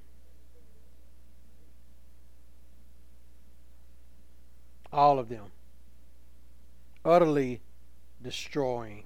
[4.91, 5.51] All of them.
[7.05, 7.61] Utterly
[8.21, 9.03] destroying.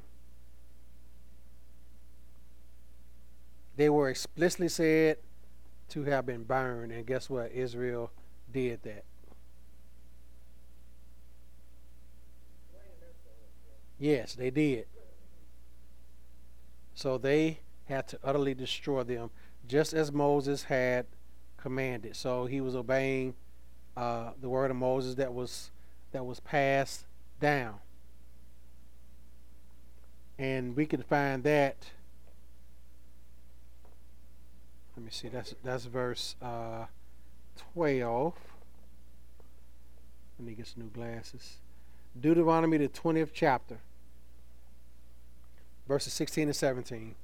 [3.75, 5.17] They were explicitly said
[5.89, 7.51] to have been burned, and guess what?
[7.51, 8.11] Israel
[8.53, 9.03] did that.
[13.97, 14.85] Yes, they did.
[16.95, 19.31] So they had to utterly destroy them,
[19.67, 21.07] just as Moses had
[21.57, 22.15] commanded.
[22.15, 23.33] So he was obeying
[23.97, 25.71] uh, the word of Moses that was
[26.11, 27.05] that was passed
[27.39, 27.75] down,
[30.37, 31.75] and we can find that.
[34.95, 35.27] Let me see.
[35.27, 36.85] That's that's verse uh,
[37.73, 38.35] twelve.
[40.37, 41.57] Let me get some new glasses.
[42.19, 43.77] Deuteronomy, the 20th chapter,
[45.87, 47.15] verses 16 and 17.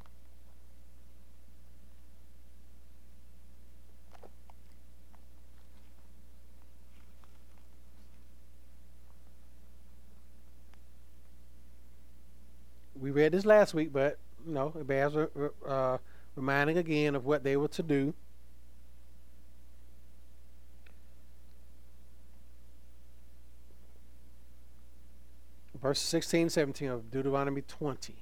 [13.05, 15.97] We read this last week, but you know, it bears uh,
[16.35, 18.15] reminding again of what they were to do.
[25.79, 28.15] verse 16 17 of Deuteronomy 20.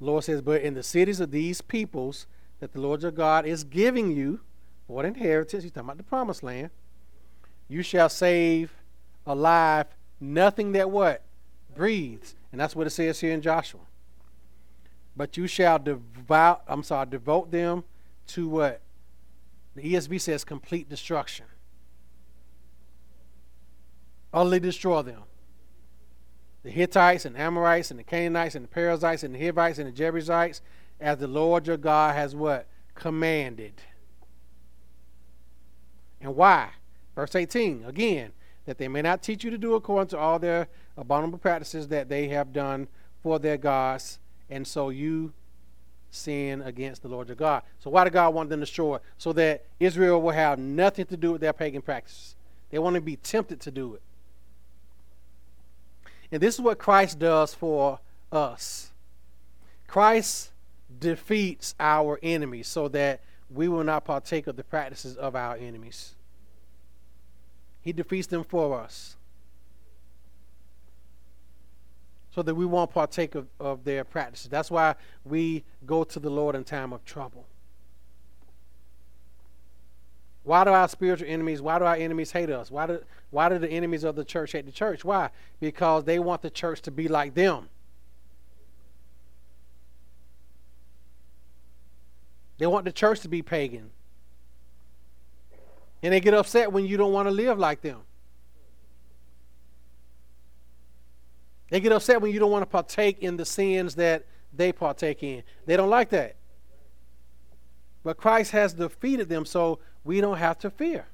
[0.00, 2.26] Lord says, But in the cities of these peoples
[2.58, 4.40] that the Lord your God is giving you
[4.88, 6.70] for an inheritance, he's talking about the promised land,
[7.68, 8.72] you shall save
[9.26, 9.86] alive
[10.20, 11.22] nothing that what?
[11.74, 12.34] Breathes.
[12.52, 13.80] And that's what it says here in Joshua.
[15.16, 17.84] But you shall devout, I'm sorry, devote them
[18.28, 18.80] to what?
[19.74, 21.46] The ESV says complete destruction.
[24.32, 25.22] Utterly destroy them.
[26.62, 29.92] The Hittites and Amorites and the Canaanites and the Perizzites and the Hivites and the
[29.92, 30.60] Jebusites,
[31.00, 32.66] as the Lord your God has what?
[32.94, 33.74] Commanded.
[36.20, 36.70] And why?
[37.16, 38.30] Verse 18, again,
[38.66, 42.08] that they may not teach you to do according to all their abominable practices that
[42.08, 42.86] they have done
[43.22, 45.32] for their gods, and so you
[46.10, 47.62] sin against the Lord your God.
[47.78, 49.00] So why did God want them destroyed?
[49.18, 52.36] So that Israel will have nothing to do with their pagan practices.
[52.70, 54.02] They want to be tempted to do it.
[56.30, 58.00] And this is what Christ does for
[58.30, 58.90] us.
[59.86, 60.50] Christ
[60.98, 66.14] defeats our enemies so that we will not partake of the practices of our enemies.
[67.86, 69.16] He defeats them for us.
[72.34, 74.50] so that we won't partake of, of their practices.
[74.50, 77.46] That's why we go to the Lord in time of trouble.
[80.44, 82.70] Why do our spiritual enemies, why do our enemies hate us?
[82.70, 85.02] Why do, why do the enemies of the church hate the church?
[85.02, 85.30] Why?
[85.60, 87.70] Because they want the church to be like them.
[92.58, 93.92] They want the church to be pagan.
[96.02, 98.00] And they get upset when you don't want to live like them.
[101.70, 105.22] They get upset when you don't want to partake in the sins that they partake
[105.22, 105.42] in.
[105.66, 106.36] They don't like that.
[108.04, 111.06] But Christ has defeated them, so we don't have to fear.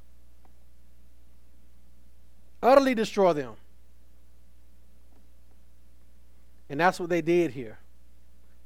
[2.62, 3.54] Utterly destroy them.
[6.68, 7.78] And that's what they did here.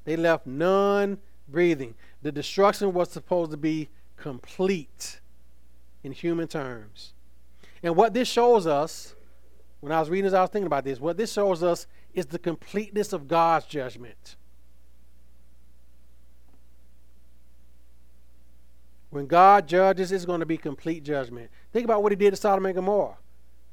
[0.05, 1.95] They left none breathing.
[2.23, 5.21] The destruction was supposed to be complete
[6.07, 7.13] in human terms.
[7.83, 9.17] And what this shows us
[9.81, 11.01] when I was reading this, I was thinking about this.
[11.01, 14.37] What this shows us is the completeness of God's judgment.
[19.11, 21.51] When God judges, it's going to be complete judgment.
[21.73, 23.19] Think about what he did to Sodom and Gomorrah.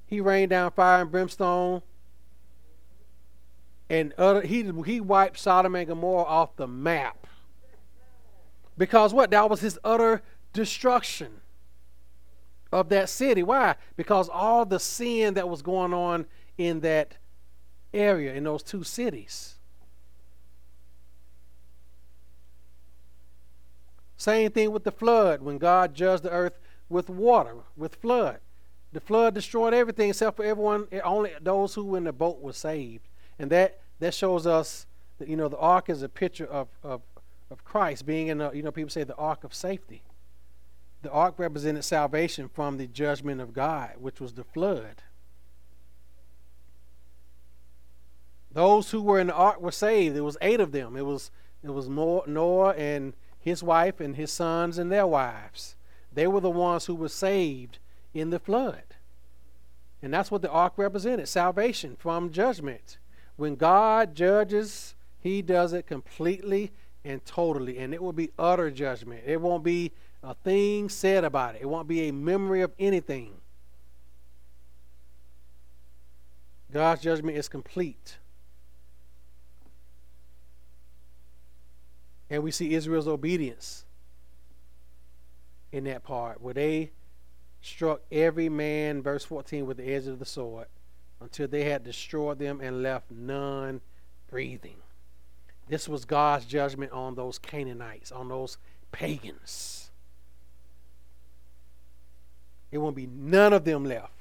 [0.08, 1.84] He rained down fire and brimstone,
[3.90, 7.28] and other, he, he wiped Sodom and Gomorrah off the map.
[8.78, 9.30] Because what?
[9.32, 11.43] That was his utter destruction
[12.74, 13.44] of that city.
[13.44, 13.76] Why?
[13.96, 16.26] Because all the sin that was going on
[16.58, 17.16] in that
[17.94, 19.56] area, in those two cities.
[24.18, 26.58] Same thing with the flood when God judged the earth
[26.90, 28.40] with water, with flood.
[28.94, 32.54] The flood destroyed everything except for everyone, only those who were in the boat were
[32.54, 33.08] saved.
[33.40, 34.86] And that, that shows us
[35.18, 37.02] that, you know, the ark is a picture of, of,
[37.50, 40.04] of Christ being in, a, you know, people say the ark of safety.
[41.04, 45.04] The ark represented salvation from the judgment of God, which was the flood.
[48.52, 50.16] Those who were in the ark were saved.
[50.16, 50.96] There was eight of them.
[50.96, 51.30] It was
[51.62, 55.76] it was Noah and his wife and his sons and their wives.
[56.14, 57.80] They were the ones who were saved
[58.14, 58.84] in the flood.
[60.02, 62.98] And that's what the ark represented salvation from judgment.
[63.36, 66.72] When God judges, he does it completely
[67.04, 69.24] and totally, and it will be utter judgment.
[69.26, 69.92] It won't be
[70.24, 71.62] a thing said about it.
[71.62, 73.34] It won't be a memory of anything.
[76.72, 78.18] God's judgment is complete.
[82.30, 83.86] And we see Israel's obedience
[85.72, 86.92] in that part where they
[87.62, 90.68] struck every man, verse 14, with the edge of the sword,
[91.22, 93.82] until they had destroyed them and left none
[94.30, 94.78] breathing.
[95.68, 98.58] This was God's judgment on those Canaanites, on those
[98.92, 99.83] pagans.
[102.74, 104.16] It won't be none of them left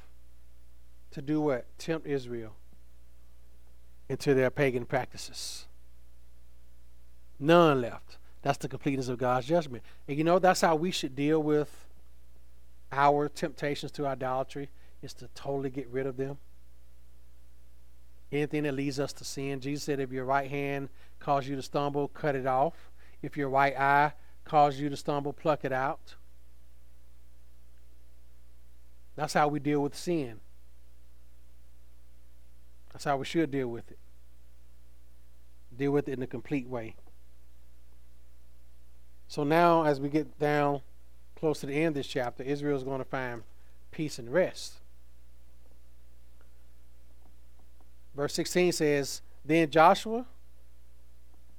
[1.12, 1.64] to do what?
[1.78, 2.52] Tempt Israel
[4.10, 5.64] into their pagan practices.
[7.40, 8.18] None left.
[8.42, 9.82] That's the completeness of God's judgment.
[10.06, 11.86] And you know, that's how we should deal with
[12.92, 14.68] our temptations to idolatry,
[15.00, 16.36] is to totally get rid of them.
[18.30, 19.60] Anything that leads us to sin.
[19.60, 20.90] Jesus said, if your right hand
[21.20, 22.90] causes you to stumble, cut it off.
[23.22, 24.12] If your right eye
[24.44, 26.16] causes you to stumble, pluck it out.
[29.16, 30.40] That's how we deal with sin.
[32.92, 33.98] That's how we should deal with it.
[35.76, 36.96] Deal with it in a complete way.
[39.28, 40.82] So now, as we get down
[41.36, 43.42] close to the end of this chapter, Israel is going to find
[43.90, 44.74] peace and rest.
[48.14, 50.26] Verse 16 says, Then Joshua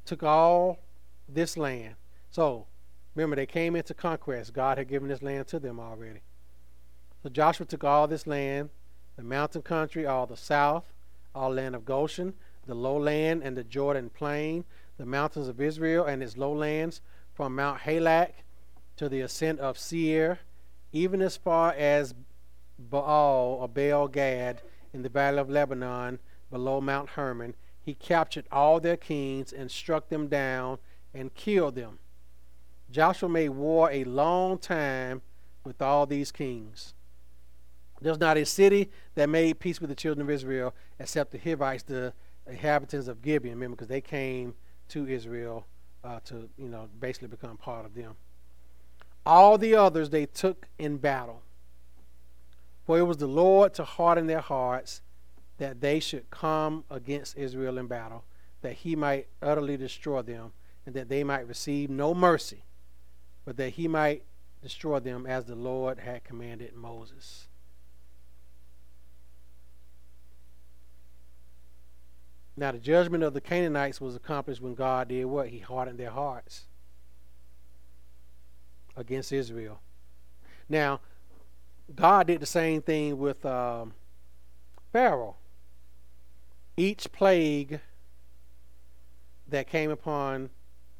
[0.06, 0.80] took all
[1.28, 1.95] this land.
[2.30, 2.68] So,
[3.16, 4.54] remember, they came into conquest.
[4.54, 6.22] God had given this land to them already.
[7.24, 8.69] So Joshua took all this land,
[9.15, 10.91] the mountain country, all the south,
[11.34, 12.34] all land of Goshen,
[12.67, 14.65] the lowland and the Jordan plain,
[14.97, 16.99] the mountains of Israel and its lowlands,
[17.34, 18.32] from Mount Halak
[18.97, 20.39] to the ascent of Seir,
[20.91, 22.13] even as far as
[22.78, 24.61] Baal or Baal Gad
[24.93, 26.19] in the valley of Lebanon
[26.51, 27.55] below Mount Hermon.
[27.82, 30.78] He captured all their kings and struck them down
[31.13, 31.99] and killed them.
[32.91, 35.21] Joshua made war a long time
[35.63, 36.93] with all these kings.
[38.04, 41.84] There's not a city that made peace with the children of Israel except the Hivites,
[41.84, 42.14] the
[42.45, 44.56] inhabitants of Gibeon, remember, because they came
[44.89, 45.66] to Israel
[46.04, 48.16] uh, to, you know, basically become part of them.
[49.26, 51.41] All the others they took in battle.
[52.86, 55.01] For it was the Lord to harden their hearts
[55.58, 58.26] that they should come against Israel in battle,
[58.62, 60.51] that he might utterly destroy them,
[60.86, 62.64] and that they might receive no mercy,
[63.45, 64.24] but that he might
[64.62, 67.47] destroy them as the Lord had commanded Moses.
[72.56, 75.49] Now, the judgment of the Canaanites was accomplished when God did what?
[75.49, 76.66] He hardened their hearts
[78.95, 79.80] against Israel.
[80.70, 81.01] Now,
[81.95, 83.93] God did the same thing with um,
[84.91, 85.36] Pharaoh.
[86.78, 87.80] Each plague
[89.47, 90.49] that came upon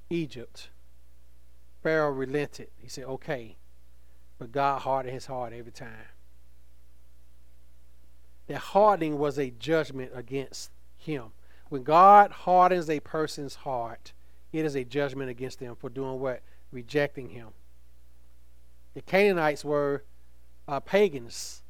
[0.10, 0.70] Egypt,
[1.82, 2.70] Pharaoh relented.
[2.78, 3.58] He said, okay.
[4.40, 6.08] But God hardened his heart every time.
[8.48, 11.32] That hardening was a judgment against him.
[11.74, 14.14] When God hardens a person's heart,
[14.52, 16.44] it is a judgment against them for doing what?
[16.72, 17.48] Rejecting Him.
[18.94, 20.04] The Canaanites were
[20.68, 21.64] uh, pagans.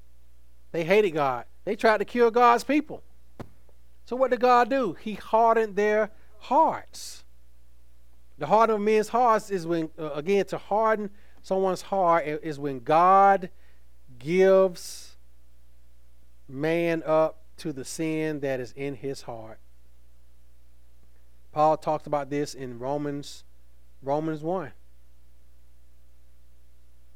[0.74, 1.46] They hated God.
[1.64, 3.02] They tried to kill God's people.
[4.04, 4.98] So what did God do?
[5.00, 7.24] He hardened their hearts.
[8.40, 11.12] The hardening of men's hearts is when, uh, again, to harden
[11.44, 13.50] someone's heart is when God
[14.20, 15.16] gives
[16.50, 19.60] man up to the sin that is in his heart.
[21.54, 23.44] Paul talks about this in Romans
[24.02, 24.74] Romans 1.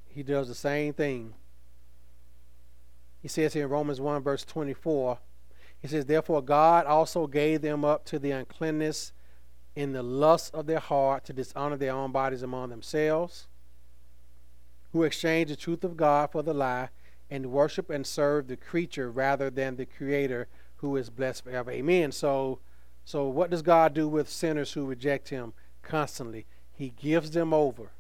[0.08, 1.34] He does the same thing.
[3.22, 5.20] He says here in Romans 1 verse 24,
[5.82, 9.12] he says, Therefore God also gave them up to the uncleanness
[9.76, 13.48] in the lust of their heart to dishonor their own bodies among themselves,
[14.92, 16.90] who exchanged the truth of God for the lie,
[17.30, 21.70] and worship and serve the creature rather than the creator who is blessed forever.
[21.72, 22.12] Amen.
[22.12, 22.60] So
[23.08, 26.46] so, what does God do with sinners who reject Him constantly?
[26.74, 27.92] He gives them over.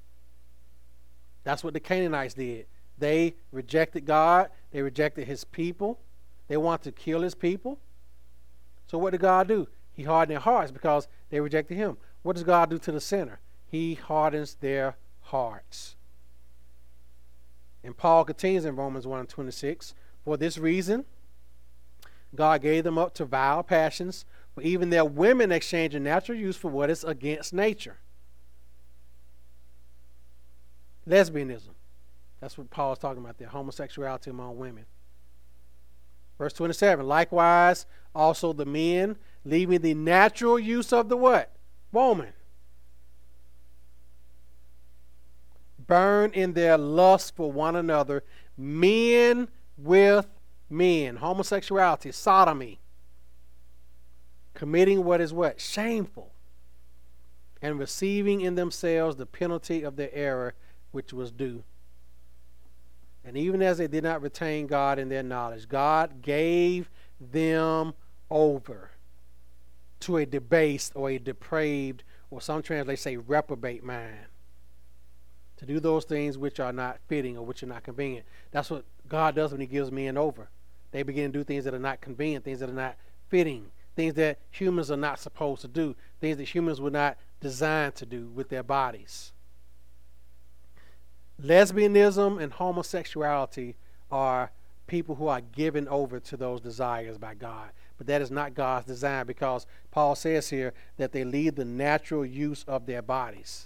[1.45, 2.65] That's what the Canaanites did.
[2.97, 5.97] They rejected God, they rejected His people,
[6.49, 7.79] they want to kill His people.
[8.87, 9.69] So, what did God do?
[9.93, 11.95] He hardened their hearts because they rejected Him.
[12.21, 13.39] What does God do to the sinner?
[13.65, 15.95] He hardens their hearts.
[17.81, 19.93] And Paul continues in Romans 1 and 26
[20.25, 21.05] For this reason,
[22.35, 24.25] God gave them up to vile passions
[24.63, 27.97] even their women exchange a natural use for what is against nature.
[31.07, 31.75] Lesbianism.
[32.39, 34.85] That's what Paul is talking about there homosexuality among women.
[36.37, 41.55] Verse 27 Likewise, also the men, leaving the natural use of the what?
[41.91, 42.33] Woman.
[45.79, 48.23] Burn in their lust for one another,
[48.57, 49.47] men
[49.77, 50.27] with
[50.69, 51.15] men.
[51.15, 52.79] Homosexuality, sodomy
[54.57, 55.61] committing what is what?
[55.61, 56.31] Shameful.
[57.61, 60.55] And receiving in themselves the penalty of their error
[60.91, 61.63] which was due.
[63.23, 66.89] And even as they did not retain God in their knowledge, God gave
[67.21, 67.93] them
[68.31, 68.89] over
[69.99, 74.25] to a debased or a depraved, or some translations say reprobate mind.
[75.57, 78.25] To do those things which are not fitting or which are not convenient.
[78.49, 80.49] That's what God does when He gives men over.
[80.91, 82.95] They begin to do things that are not convenient, things that are not
[83.29, 87.95] fitting, things that humans are not supposed to do, things that humans were not designed
[87.95, 89.33] to do with their bodies.
[91.43, 93.75] Lesbianism and homosexuality
[94.11, 94.51] are
[94.85, 97.71] people who are given over to those desires by God.
[97.97, 102.23] But that is not God's design because Paul says here that they lead the natural
[102.23, 103.65] use of their bodies.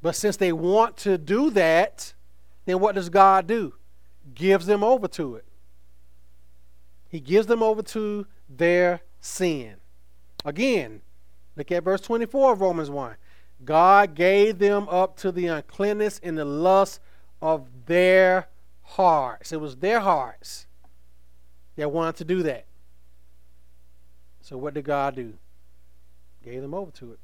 [0.00, 2.14] But since they want to do that,
[2.64, 3.74] then what does God do?
[4.34, 5.44] Gives them over to it.
[7.08, 9.76] He gives them over to their sin.
[10.44, 11.00] Again,
[11.56, 13.16] look at verse 24 of Romans 1.
[13.64, 17.00] God gave them up to the uncleanness and the lust
[17.42, 18.48] of their
[18.82, 19.52] hearts.
[19.52, 20.66] It was their hearts
[21.76, 22.66] that wanted to do that.
[24.40, 25.34] So what did God do?
[26.44, 27.18] Gave them over to it.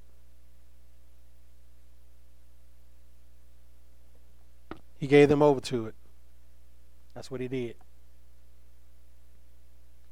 [4.98, 5.94] He gave them over to it.
[7.14, 7.76] That's what he did.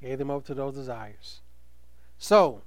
[0.02, 1.40] Gave them over to those desires.
[2.18, 2.62] So,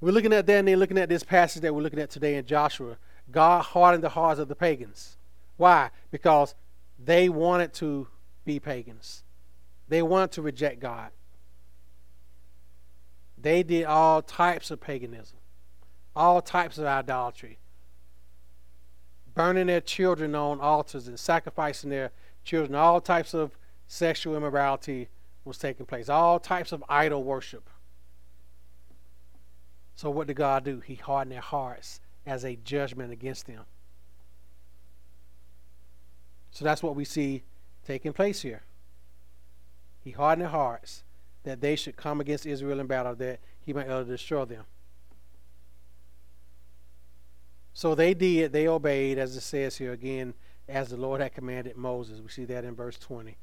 [0.00, 2.36] we're looking at that and then looking at this passage that we're looking at today
[2.36, 2.98] in Joshua.
[3.30, 5.16] God hardened the hearts of the pagans.
[5.56, 5.90] Why?
[6.10, 6.54] Because
[7.02, 8.08] they wanted to
[8.44, 9.24] be pagans.
[9.88, 11.10] They wanted to reject God.
[13.38, 15.38] They did all types of paganism,
[16.14, 17.58] all types of idolatry,
[19.34, 22.10] burning their children on altars and sacrificing their
[22.44, 22.74] children.
[22.74, 23.56] All types of
[23.86, 25.08] sexual immorality
[25.44, 27.68] was taking place, all types of idol worship.
[29.94, 30.80] So, what did God do?
[30.80, 33.64] He hardened their hearts as a judgment against them.
[36.50, 37.42] So, that's what we see
[37.86, 38.62] taking place here.
[40.02, 41.04] He hardened their hearts
[41.44, 44.64] that they should come against Israel in battle, that he might uh, destroy them.
[47.72, 50.32] So they did, they obeyed, as it says here again,
[50.66, 52.20] as the Lord had commanded Moses.
[52.20, 53.36] We see that in verse 20.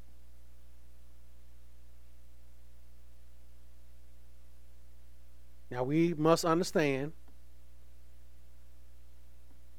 [5.74, 7.10] Now we must understand,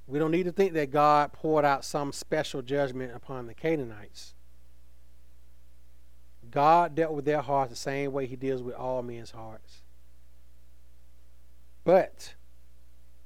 [0.07, 4.33] we don't need to think that God poured out some special judgment upon the Canaanites.
[6.51, 9.83] God dealt with their hearts the same way he deals with all men's hearts.
[11.85, 12.35] But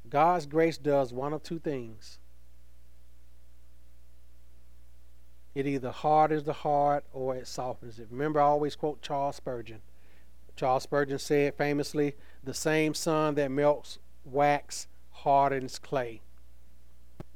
[0.07, 2.19] God's grace does one of two things.
[5.55, 8.09] It either hardens the heart or it softens it.
[8.11, 9.81] Remember, I always quote Charles Spurgeon.
[10.55, 12.13] Charles Spurgeon said famously,
[12.49, 16.21] The same sun that melts wax hardens clay.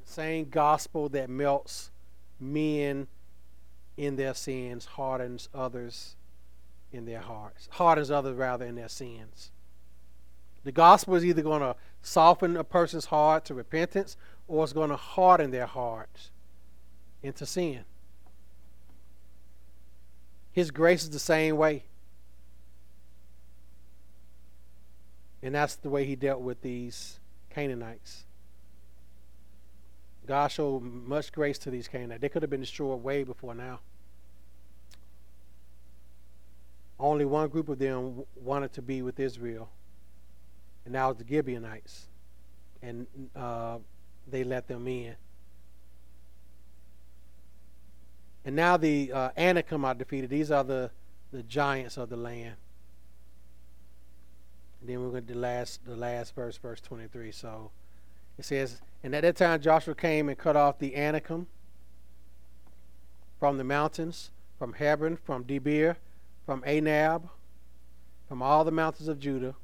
[0.04, 1.92] The same gospel that melts
[2.40, 3.06] men
[3.96, 6.16] in their sins hardens others
[6.90, 9.52] in their hearts, hardens others rather in their sins.
[10.64, 14.16] The gospel is either going to soften a person's heart to repentance
[14.48, 16.32] or it's going to harden their hearts
[17.22, 17.84] into sin.
[20.50, 21.84] His grace is the same way.
[25.44, 27.20] And that's the way he dealt with these
[27.50, 28.24] Canaanites.
[30.26, 32.22] God showed much grace to these Canaanites.
[32.22, 33.80] They could have been destroyed way before now.
[36.98, 39.68] Only one group of them wanted to be with Israel,
[40.86, 42.06] and that was the Gibeonites.
[42.80, 43.78] And uh,
[44.26, 45.14] they let them in.
[48.46, 50.30] And now the uh, Anakim are defeated.
[50.30, 50.90] These are the,
[51.32, 52.54] the giants of the land.
[54.86, 57.32] Then we're going to the last the last verse, verse 23.
[57.32, 57.70] So
[58.38, 61.46] it says, And at that time Joshua came and cut off the Anakim
[63.38, 65.96] from the mountains, from Hebron, from Debir,
[66.44, 67.28] from Anab,
[68.28, 69.54] from all the mountains of Judah,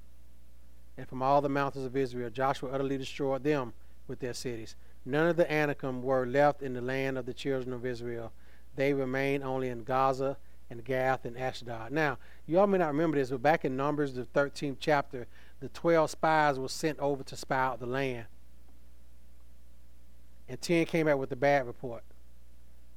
[0.97, 2.31] and from all the mountains of Israel.
[2.31, 3.73] Joshua utterly destroyed them
[4.07, 4.75] with their cities.
[5.05, 8.33] None of the Anakim were left in the land of the children of Israel.
[8.77, 10.37] They remained only in Gaza
[10.71, 11.91] and Gath and Ashdod.
[11.91, 15.27] Now, you all may not remember this, but back in Numbers, the 13th chapter,
[15.59, 18.27] the 12 spies were sent over to spy out the land.
[20.49, 22.03] And 10 came back with a bad report.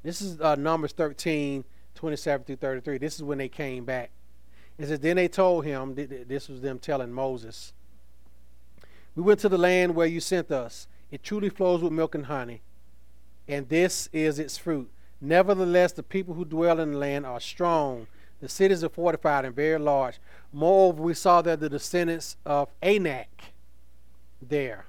[0.04, 1.64] This is uh, Numbers 13,
[1.96, 2.98] 27 through 33.
[2.98, 4.12] This is when they came back.
[4.78, 7.74] It says, Then they told him, this was them telling Moses,
[9.16, 10.88] We went to the land where you sent us.
[11.12, 12.64] It truly flows with milk and honey,
[13.48, 14.90] and this is its fruit.
[15.26, 18.08] Nevertheless, the people who dwell in the land are strong.
[18.42, 20.20] The cities are fortified and very large.
[20.52, 23.54] Moreover, we saw that the descendants of Anak
[24.42, 24.86] there.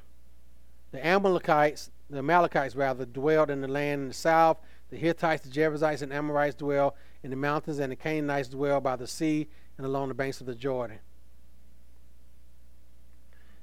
[0.90, 4.56] The Amalekites, the Amalekites rather, dwelled in the land in the south.
[4.90, 8.96] The Hittites, the Jebusites, and Amorites dwell in the mountains, and the Canaanites dwell by
[8.96, 9.46] the sea
[9.78, 10.98] and along the banks of the Jordan.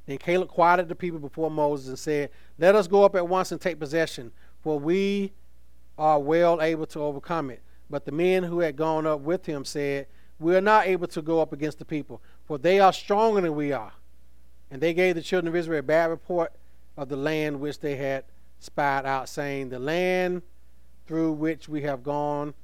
[0.06, 3.52] Then Caleb quieted the people before Moses and said, Let us go up at once
[3.52, 4.32] and take possession,
[4.64, 5.34] for we
[6.02, 7.62] are well able to overcome it.
[7.88, 10.08] But the men who had gone up with him said,
[10.40, 13.56] We are not able to go up against the people, for they are stronger than
[13.56, 13.94] we are.
[14.72, 16.54] And they gave the children of Israel a bad report
[16.98, 18.24] of the land which they had
[18.60, 20.42] spied out, saying, The land
[21.06, 22.56] through which we have gone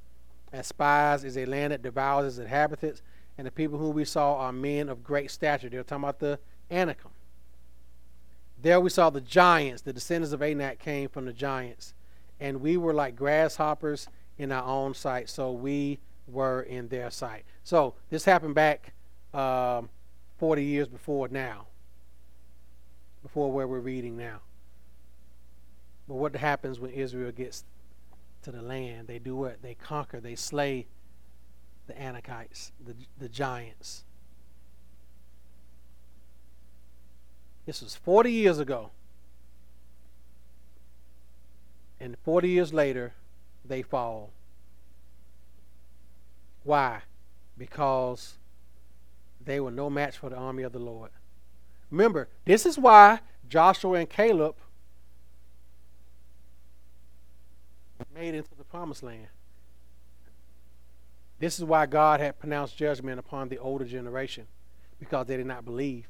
[0.52, 3.02] as spies is a land that devours its inhabitants,
[3.36, 5.68] and the people whom we saw are men of great stature.
[5.68, 7.12] They're talking about the Anakim.
[8.60, 11.94] There we saw the giants, the descendants of Anak came from the giants,
[12.40, 14.08] and we were like grasshoppers
[14.38, 17.44] in our own sight, so we were in their sight.
[17.64, 18.92] So this happened back
[19.34, 19.88] um,
[20.38, 21.66] 40 years before now,
[23.22, 24.40] before where we're reading now.
[26.06, 27.64] But what happens when Israel gets
[28.42, 29.08] to the land?
[29.08, 29.62] They do what?
[29.62, 30.86] They conquer, they slay
[31.86, 34.04] the Anakites, the, the giants.
[37.66, 38.90] This was 40 years ago.
[42.00, 43.14] And 40 years later,
[43.64, 44.30] they fall.
[46.64, 47.02] Why?
[47.56, 48.34] Because
[49.44, 51.10] they were no match for the army of the Lord.
[51.90, 54.56] Remember, this is why Joshua and Caleb
[58.14, 59.28] made into the promised land.
[61.38, 64.46] This is why God had pronounced judgment upon the older generation
[64.98, 66.08] because they did not believe.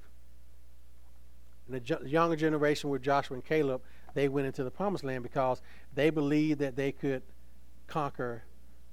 [1.66, 3.82] And the younger generation with Joshua and Caleb,
[4.18, 5.62] they went into the promised land because
[5.94, 7.22] they believed that they could
[7.86, 8.42] conquer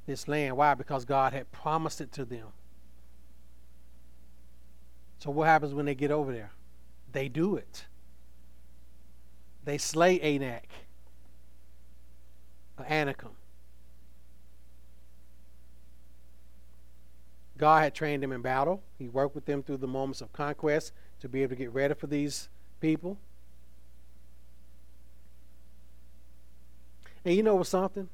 [0.05, 0.55] this land.
[0.55, 0.75] Why?
[0.75, 2.49] Because God had promised it to them.
[5.17, 6.51] So what happens when they get over there?
[7.11, 7.87] They do it.
[9.63, 10.69] They slay Anak,
[12.87, 13.31] Anakim.
[17.57, 18.83] God had trained them in battle.
[18.99, 21.95] He worked with them through the moments of conquest to be able to get ready
[21.95, 22.49] for these
[22.79, 23.17] people.
[27.25, 28.07] And you know what's something?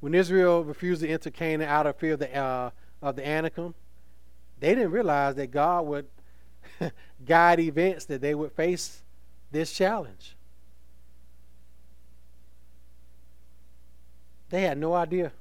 [0.00, 2.70] When Israel refused to enter Canaan out of fear of the, uh,
[3.02, 3.74] of the Anakim,
[4.58, 6.06] they didn't realize that God would
[7.24, 9.02] guide events that they would face
[9.50, 10.34] this challenge.
[14.50, 15.32] They had no idea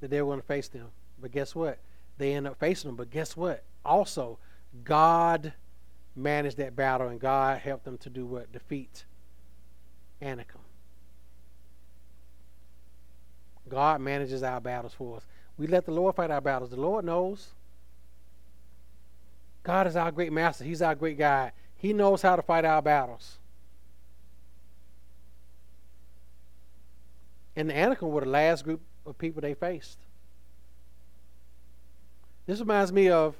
[0.00, 0.88] that they were going to face them.
[1.20, 1.78] But guess what?
[2.18, 2.96] They end up facing them.
[2.96, 3.64] But guess what?
[3.84, 4.38] Also,
[4.84, 5.54] God
[6.14, 8.52] managed that battle, and God helped them to do what?
[8.52, 9.04] Defeat
[10.20, 10.57] Anakim.
[13.68, 15.26] God manages our battles for us.
[15.56, 16.70] We let the Lord fight our battles.
[16.70, 17.48] The Lord knows.
[19.62, 20.64] God is our great master.
[20.64, 21.52] He's our great guide.
[21.76, 23.38] He knows how to fight our battles.
[27.54, 29.98] And the Anakim were the last group of people they faced.
[32.46, 33.34] This reminds me of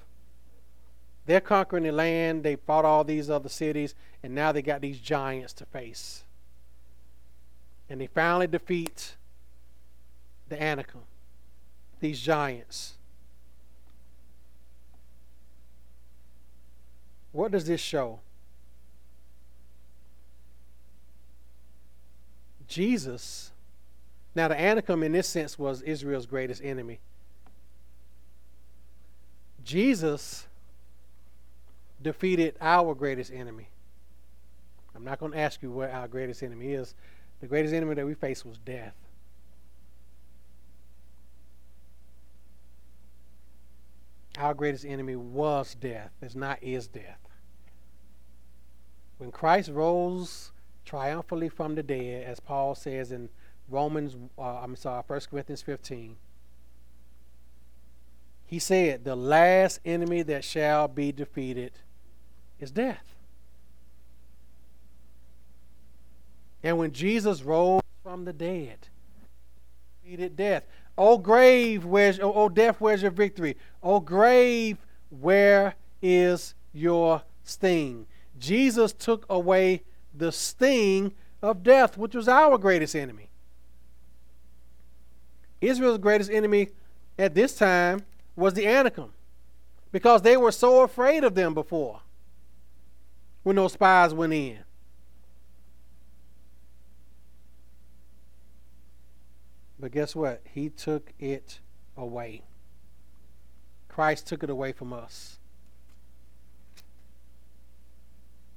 [1.24, 4.98] they're conquering the land, they fought all these other cities, and now they got these
[4.98, 6.24] giants to face.
[7.88, 9.16] And they finally defeat
[10.48, 11.02] the Anakim,
[12.00, 12.94] these giants.
[17.32, 18.20] What does this show?
[22.66, 23.50] Jesus,
[24.34, 27.00] now the Anakim in this sense was Israel's greatest enemy.
[29.64, 30.46] Jesus
[32.02, 33.68] defeated our greatest enemy.
[34.94, 36.94] I'm not going to ask you what our greatest enemy is.
[37.40, 38.94] The greatest enemy that we face was death.
[44.38, 46.12] Our greatest enemy was death.
[46.22, 47.18] It's not is death.
[49.18, 50.52] When Christ rose
[50.84, 53.30] triumphantly from the dead, as Paul says in
[53.68, 56.16] Romans, uh, I'm sorry, 1 Corinthians 15,
[58.46, 61.72] he said, The last enemy that shall be defeated
[62.60, 63.14] is death.
[66.62, 68.88] And when Jesus rose from the dead,
[70.08, 70.64] defeated death.
[70.98, 73.56] O grave, where's oh, oh death, where's your victory?
[73.82, 74.78] O grave,
[75.10, 78.06] where is your sting?
[78.36, 83.30] Jesus took away the sting of death, which was our greatest enemy.
[85.60, 86.70] Israel's greatest enemy
[87.16, 89.12] at this time was the Anakim
[89.92, 92.00] because they were so afraid of them before
[93.44, 94.58] when those spies went in.
[99.80, 100.42] But guess what?
[100.52, 101.60] He took it
[101.96, 102.42] away.
[103.88, 105.38] Christ took it away from us.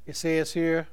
[0.05, 0.88] It says here,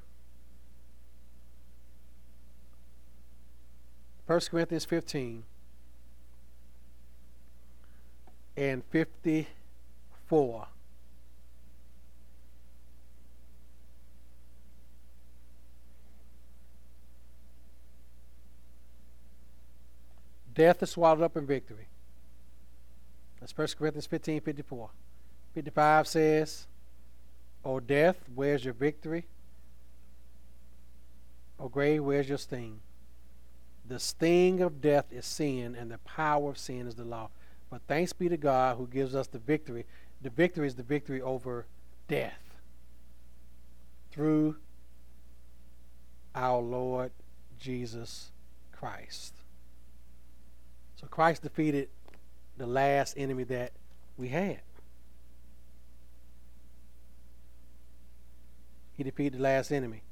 [4.27, 5.45] 1 Corinthians 15
[8.57, 10.67] and 54.
[20.59, 21.87] Death is swallowed up in victory.
[23.39, 24.91] That's 1 Corinthians 15 54.
[25.55, 26.67] 55 says,
[27.65, 29.27] O death, where's your victory?
[31.61, 32.81] O grave, where's your sting?
[33.87, 37.31] The sting of death is sin, and the power of sin is the law.
[37.71, 39.87] But thanks be to God who gives us the victory.
[40.23, 41.67] The victory is the victory over
[42.09, 42.57] death
[44.11, 44.57] through
[46.35, 47.13] our Lord
[47.61, 48.33] Jesus
[48.73, 49.38] Christ.
[51.01, 51.89] So Christ defeated
[52.57, 53.73] the last enemy that
[54.17, 54.61] we had.
[58.97, 60.03] He defeated the last enemy.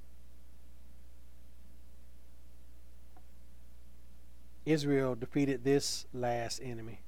[4.65, 7.01] Israel defeated this last enemy.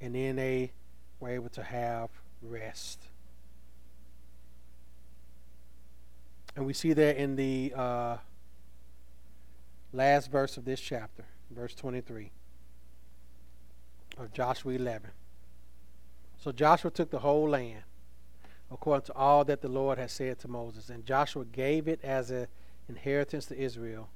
[0.00, 0.72] And then they
[1.20, 2.10] were able to have
[2.42, 3.04] rest.
[6.56, 8.16] And we see that in the uh,
[9.92, 12.30] last verse of this chapter, verse 23
[14.18, 15.10] of Joshua 11.
[16.38, 17.82] So Joshua took the whole land
[18.70, 22.30] according to all that the Lord had said to Moses, and Joshua gave it as
[22.30, 22.48] an
[22.88, 24.08] inheritance to Israel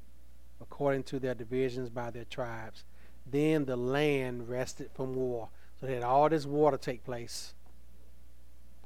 [0.60, 2.84] according to their divisions by their tribes.
[3.26, 5.48] Then the land rested from war.
[5.80, 7.54] So had all this war to take place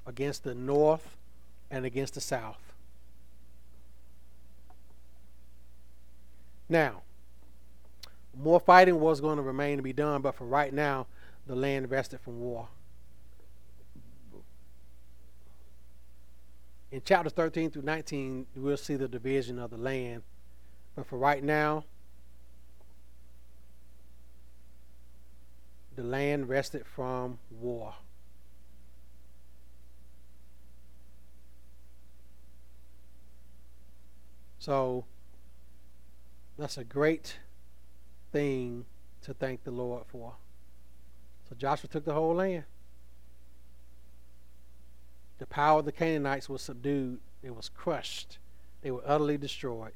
[0.06, 1.16] against the north
[1.70, 2.73] and against the south.
[6.68, 7.02] Now,
[8.36, 11.06] more fighting was going to remain to be done, but for right now,
[11.46, 12.68] the land rested from war.
[16.90, 20.22] In chapters 13 through 19, we'll see the division of the land.
[20.94, 21.84] But for right now,
[25.96, 27.94] the land rested from war.
[34.58, 35.04] So
[36.58, 37.38] that's a great
[38.32, 38.84] thing
[39.22, 40.34] to thank the Lord for.
[41.48, 42.64] So Joshua took the whole land.
[45.38, 48.38] The power of the Canaanites was subdued, it was crushed,
[48.82, 49.92] they were utterly destroyed.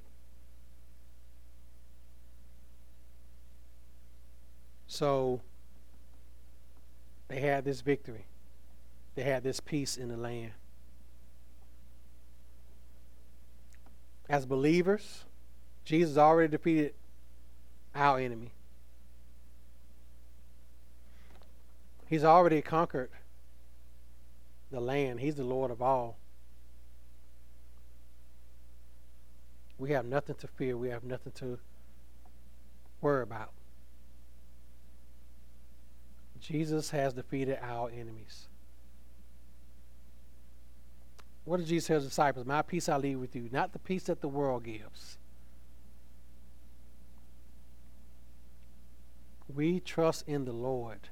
[4.89, 5.43] So
[7.29, 8.25] they had this victory.
[9.15, 10.53] They had this peace in the land.
[14.29, 15.25] As believers,
[15.89, 16.93] Jesus already defeated
[17.95, 18.51] our enemy.
[22.07, 23.09] He's already conquered
[24.71, 25.21] the land.
[25.21, 26.19] He's the Lord of all.
[29.79, 30.77] We have nothing to fear.
[30.77, 31.59] We have nothing to
[33.01, 33.53] worry about.
[36.39, 38.49] Jesus has defeated our enemies.
[41.47, 42.45] What did Jesus tell his disciples?
[42.45, 45.18] My peace I leave with you, not the peace that the world gives.
[49.53, 51.09] We trust in the Lord,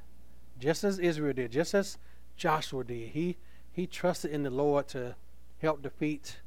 [0.59, 1.99] just as Israel did, just as
[2.37, 3.11] Joshua did.
[3.11, 3.37] He
[3.72, 5.16] he trusted in the Lord to
[5.61, 6.39] help defeat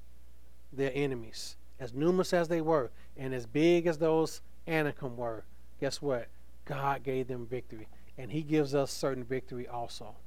[0.73, 5.43] their enemies, as numerous as they were, and as big as those Anakim were.
[5.79, 6.27] Guess what?
[6.65, 7.87] God gave them victory
[8.19, 10.17] and He gives us certain victory also.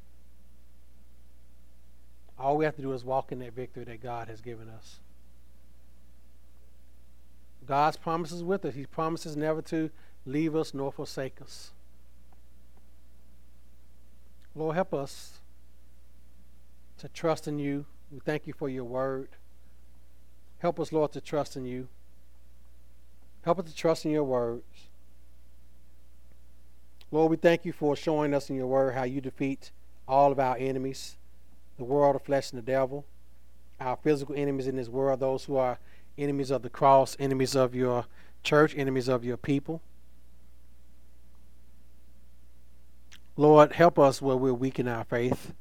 [2.38, 4.98] All we have to do is walk in that victory that God has given us.
[7.66, 8.74] God's promises with us.
[8.74, 9.90] He promises never to
[10.26, 11.72] leave us nor forsake us.
[14.54, 15.40] Lord, help us
[16.98, 17.86] to trust in you.
[18.10, 19.28] We thank you for your word.
[20.58, 21.88] Help us, Lord, to trust in you.
[23.42, 24.88] Help us to trust in your words.
[27.10, 29.70] Lord, we thank you for showing us in your word how you defeat
[30.06, 31.16] all of our enemies
[31.78, 33.04] the world, the flesh, and the devil,
[33.80, 35.78] our physical enemies in this world, those who are
[36.16, 38.04] enemies of the cross, enemies of your
[38.42, 39.80] church, enemies of your people.
[43.36, 45.54] Lord, help us where we're weak in our faith.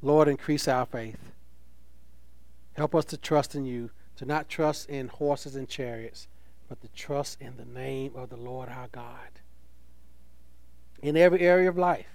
[0.00, 1.18] Lord, increase our faith.
[2.74, 6.26] Help us to trust in you, to not trust in horses and chariots,
[6.68, 9.40] but to trust in the name of the Lord our God.
[11.00, 12.06] In every area of life,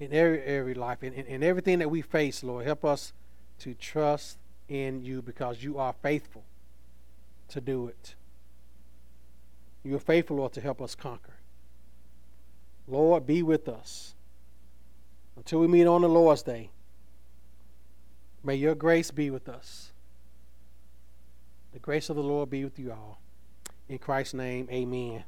[0.00, 3.12] in every of life, in, in, in everything that we face, Lord, help us
[3.60, 6.44] to trust in you because you are faithful
[7.48, 8.14] to do it.
[9.86, 11.34] You are faithful, Lord, to help us conquer.
[12.88, 14.16] Lord, be with us
[15.36, 16.70] until we meet on the Lord's day.
[18.42, 19.92] May your grace be with us.
[21.72, 23.20] The grace of the Lord be with you all.
[23.88, 25.22] In Christ's name, amen.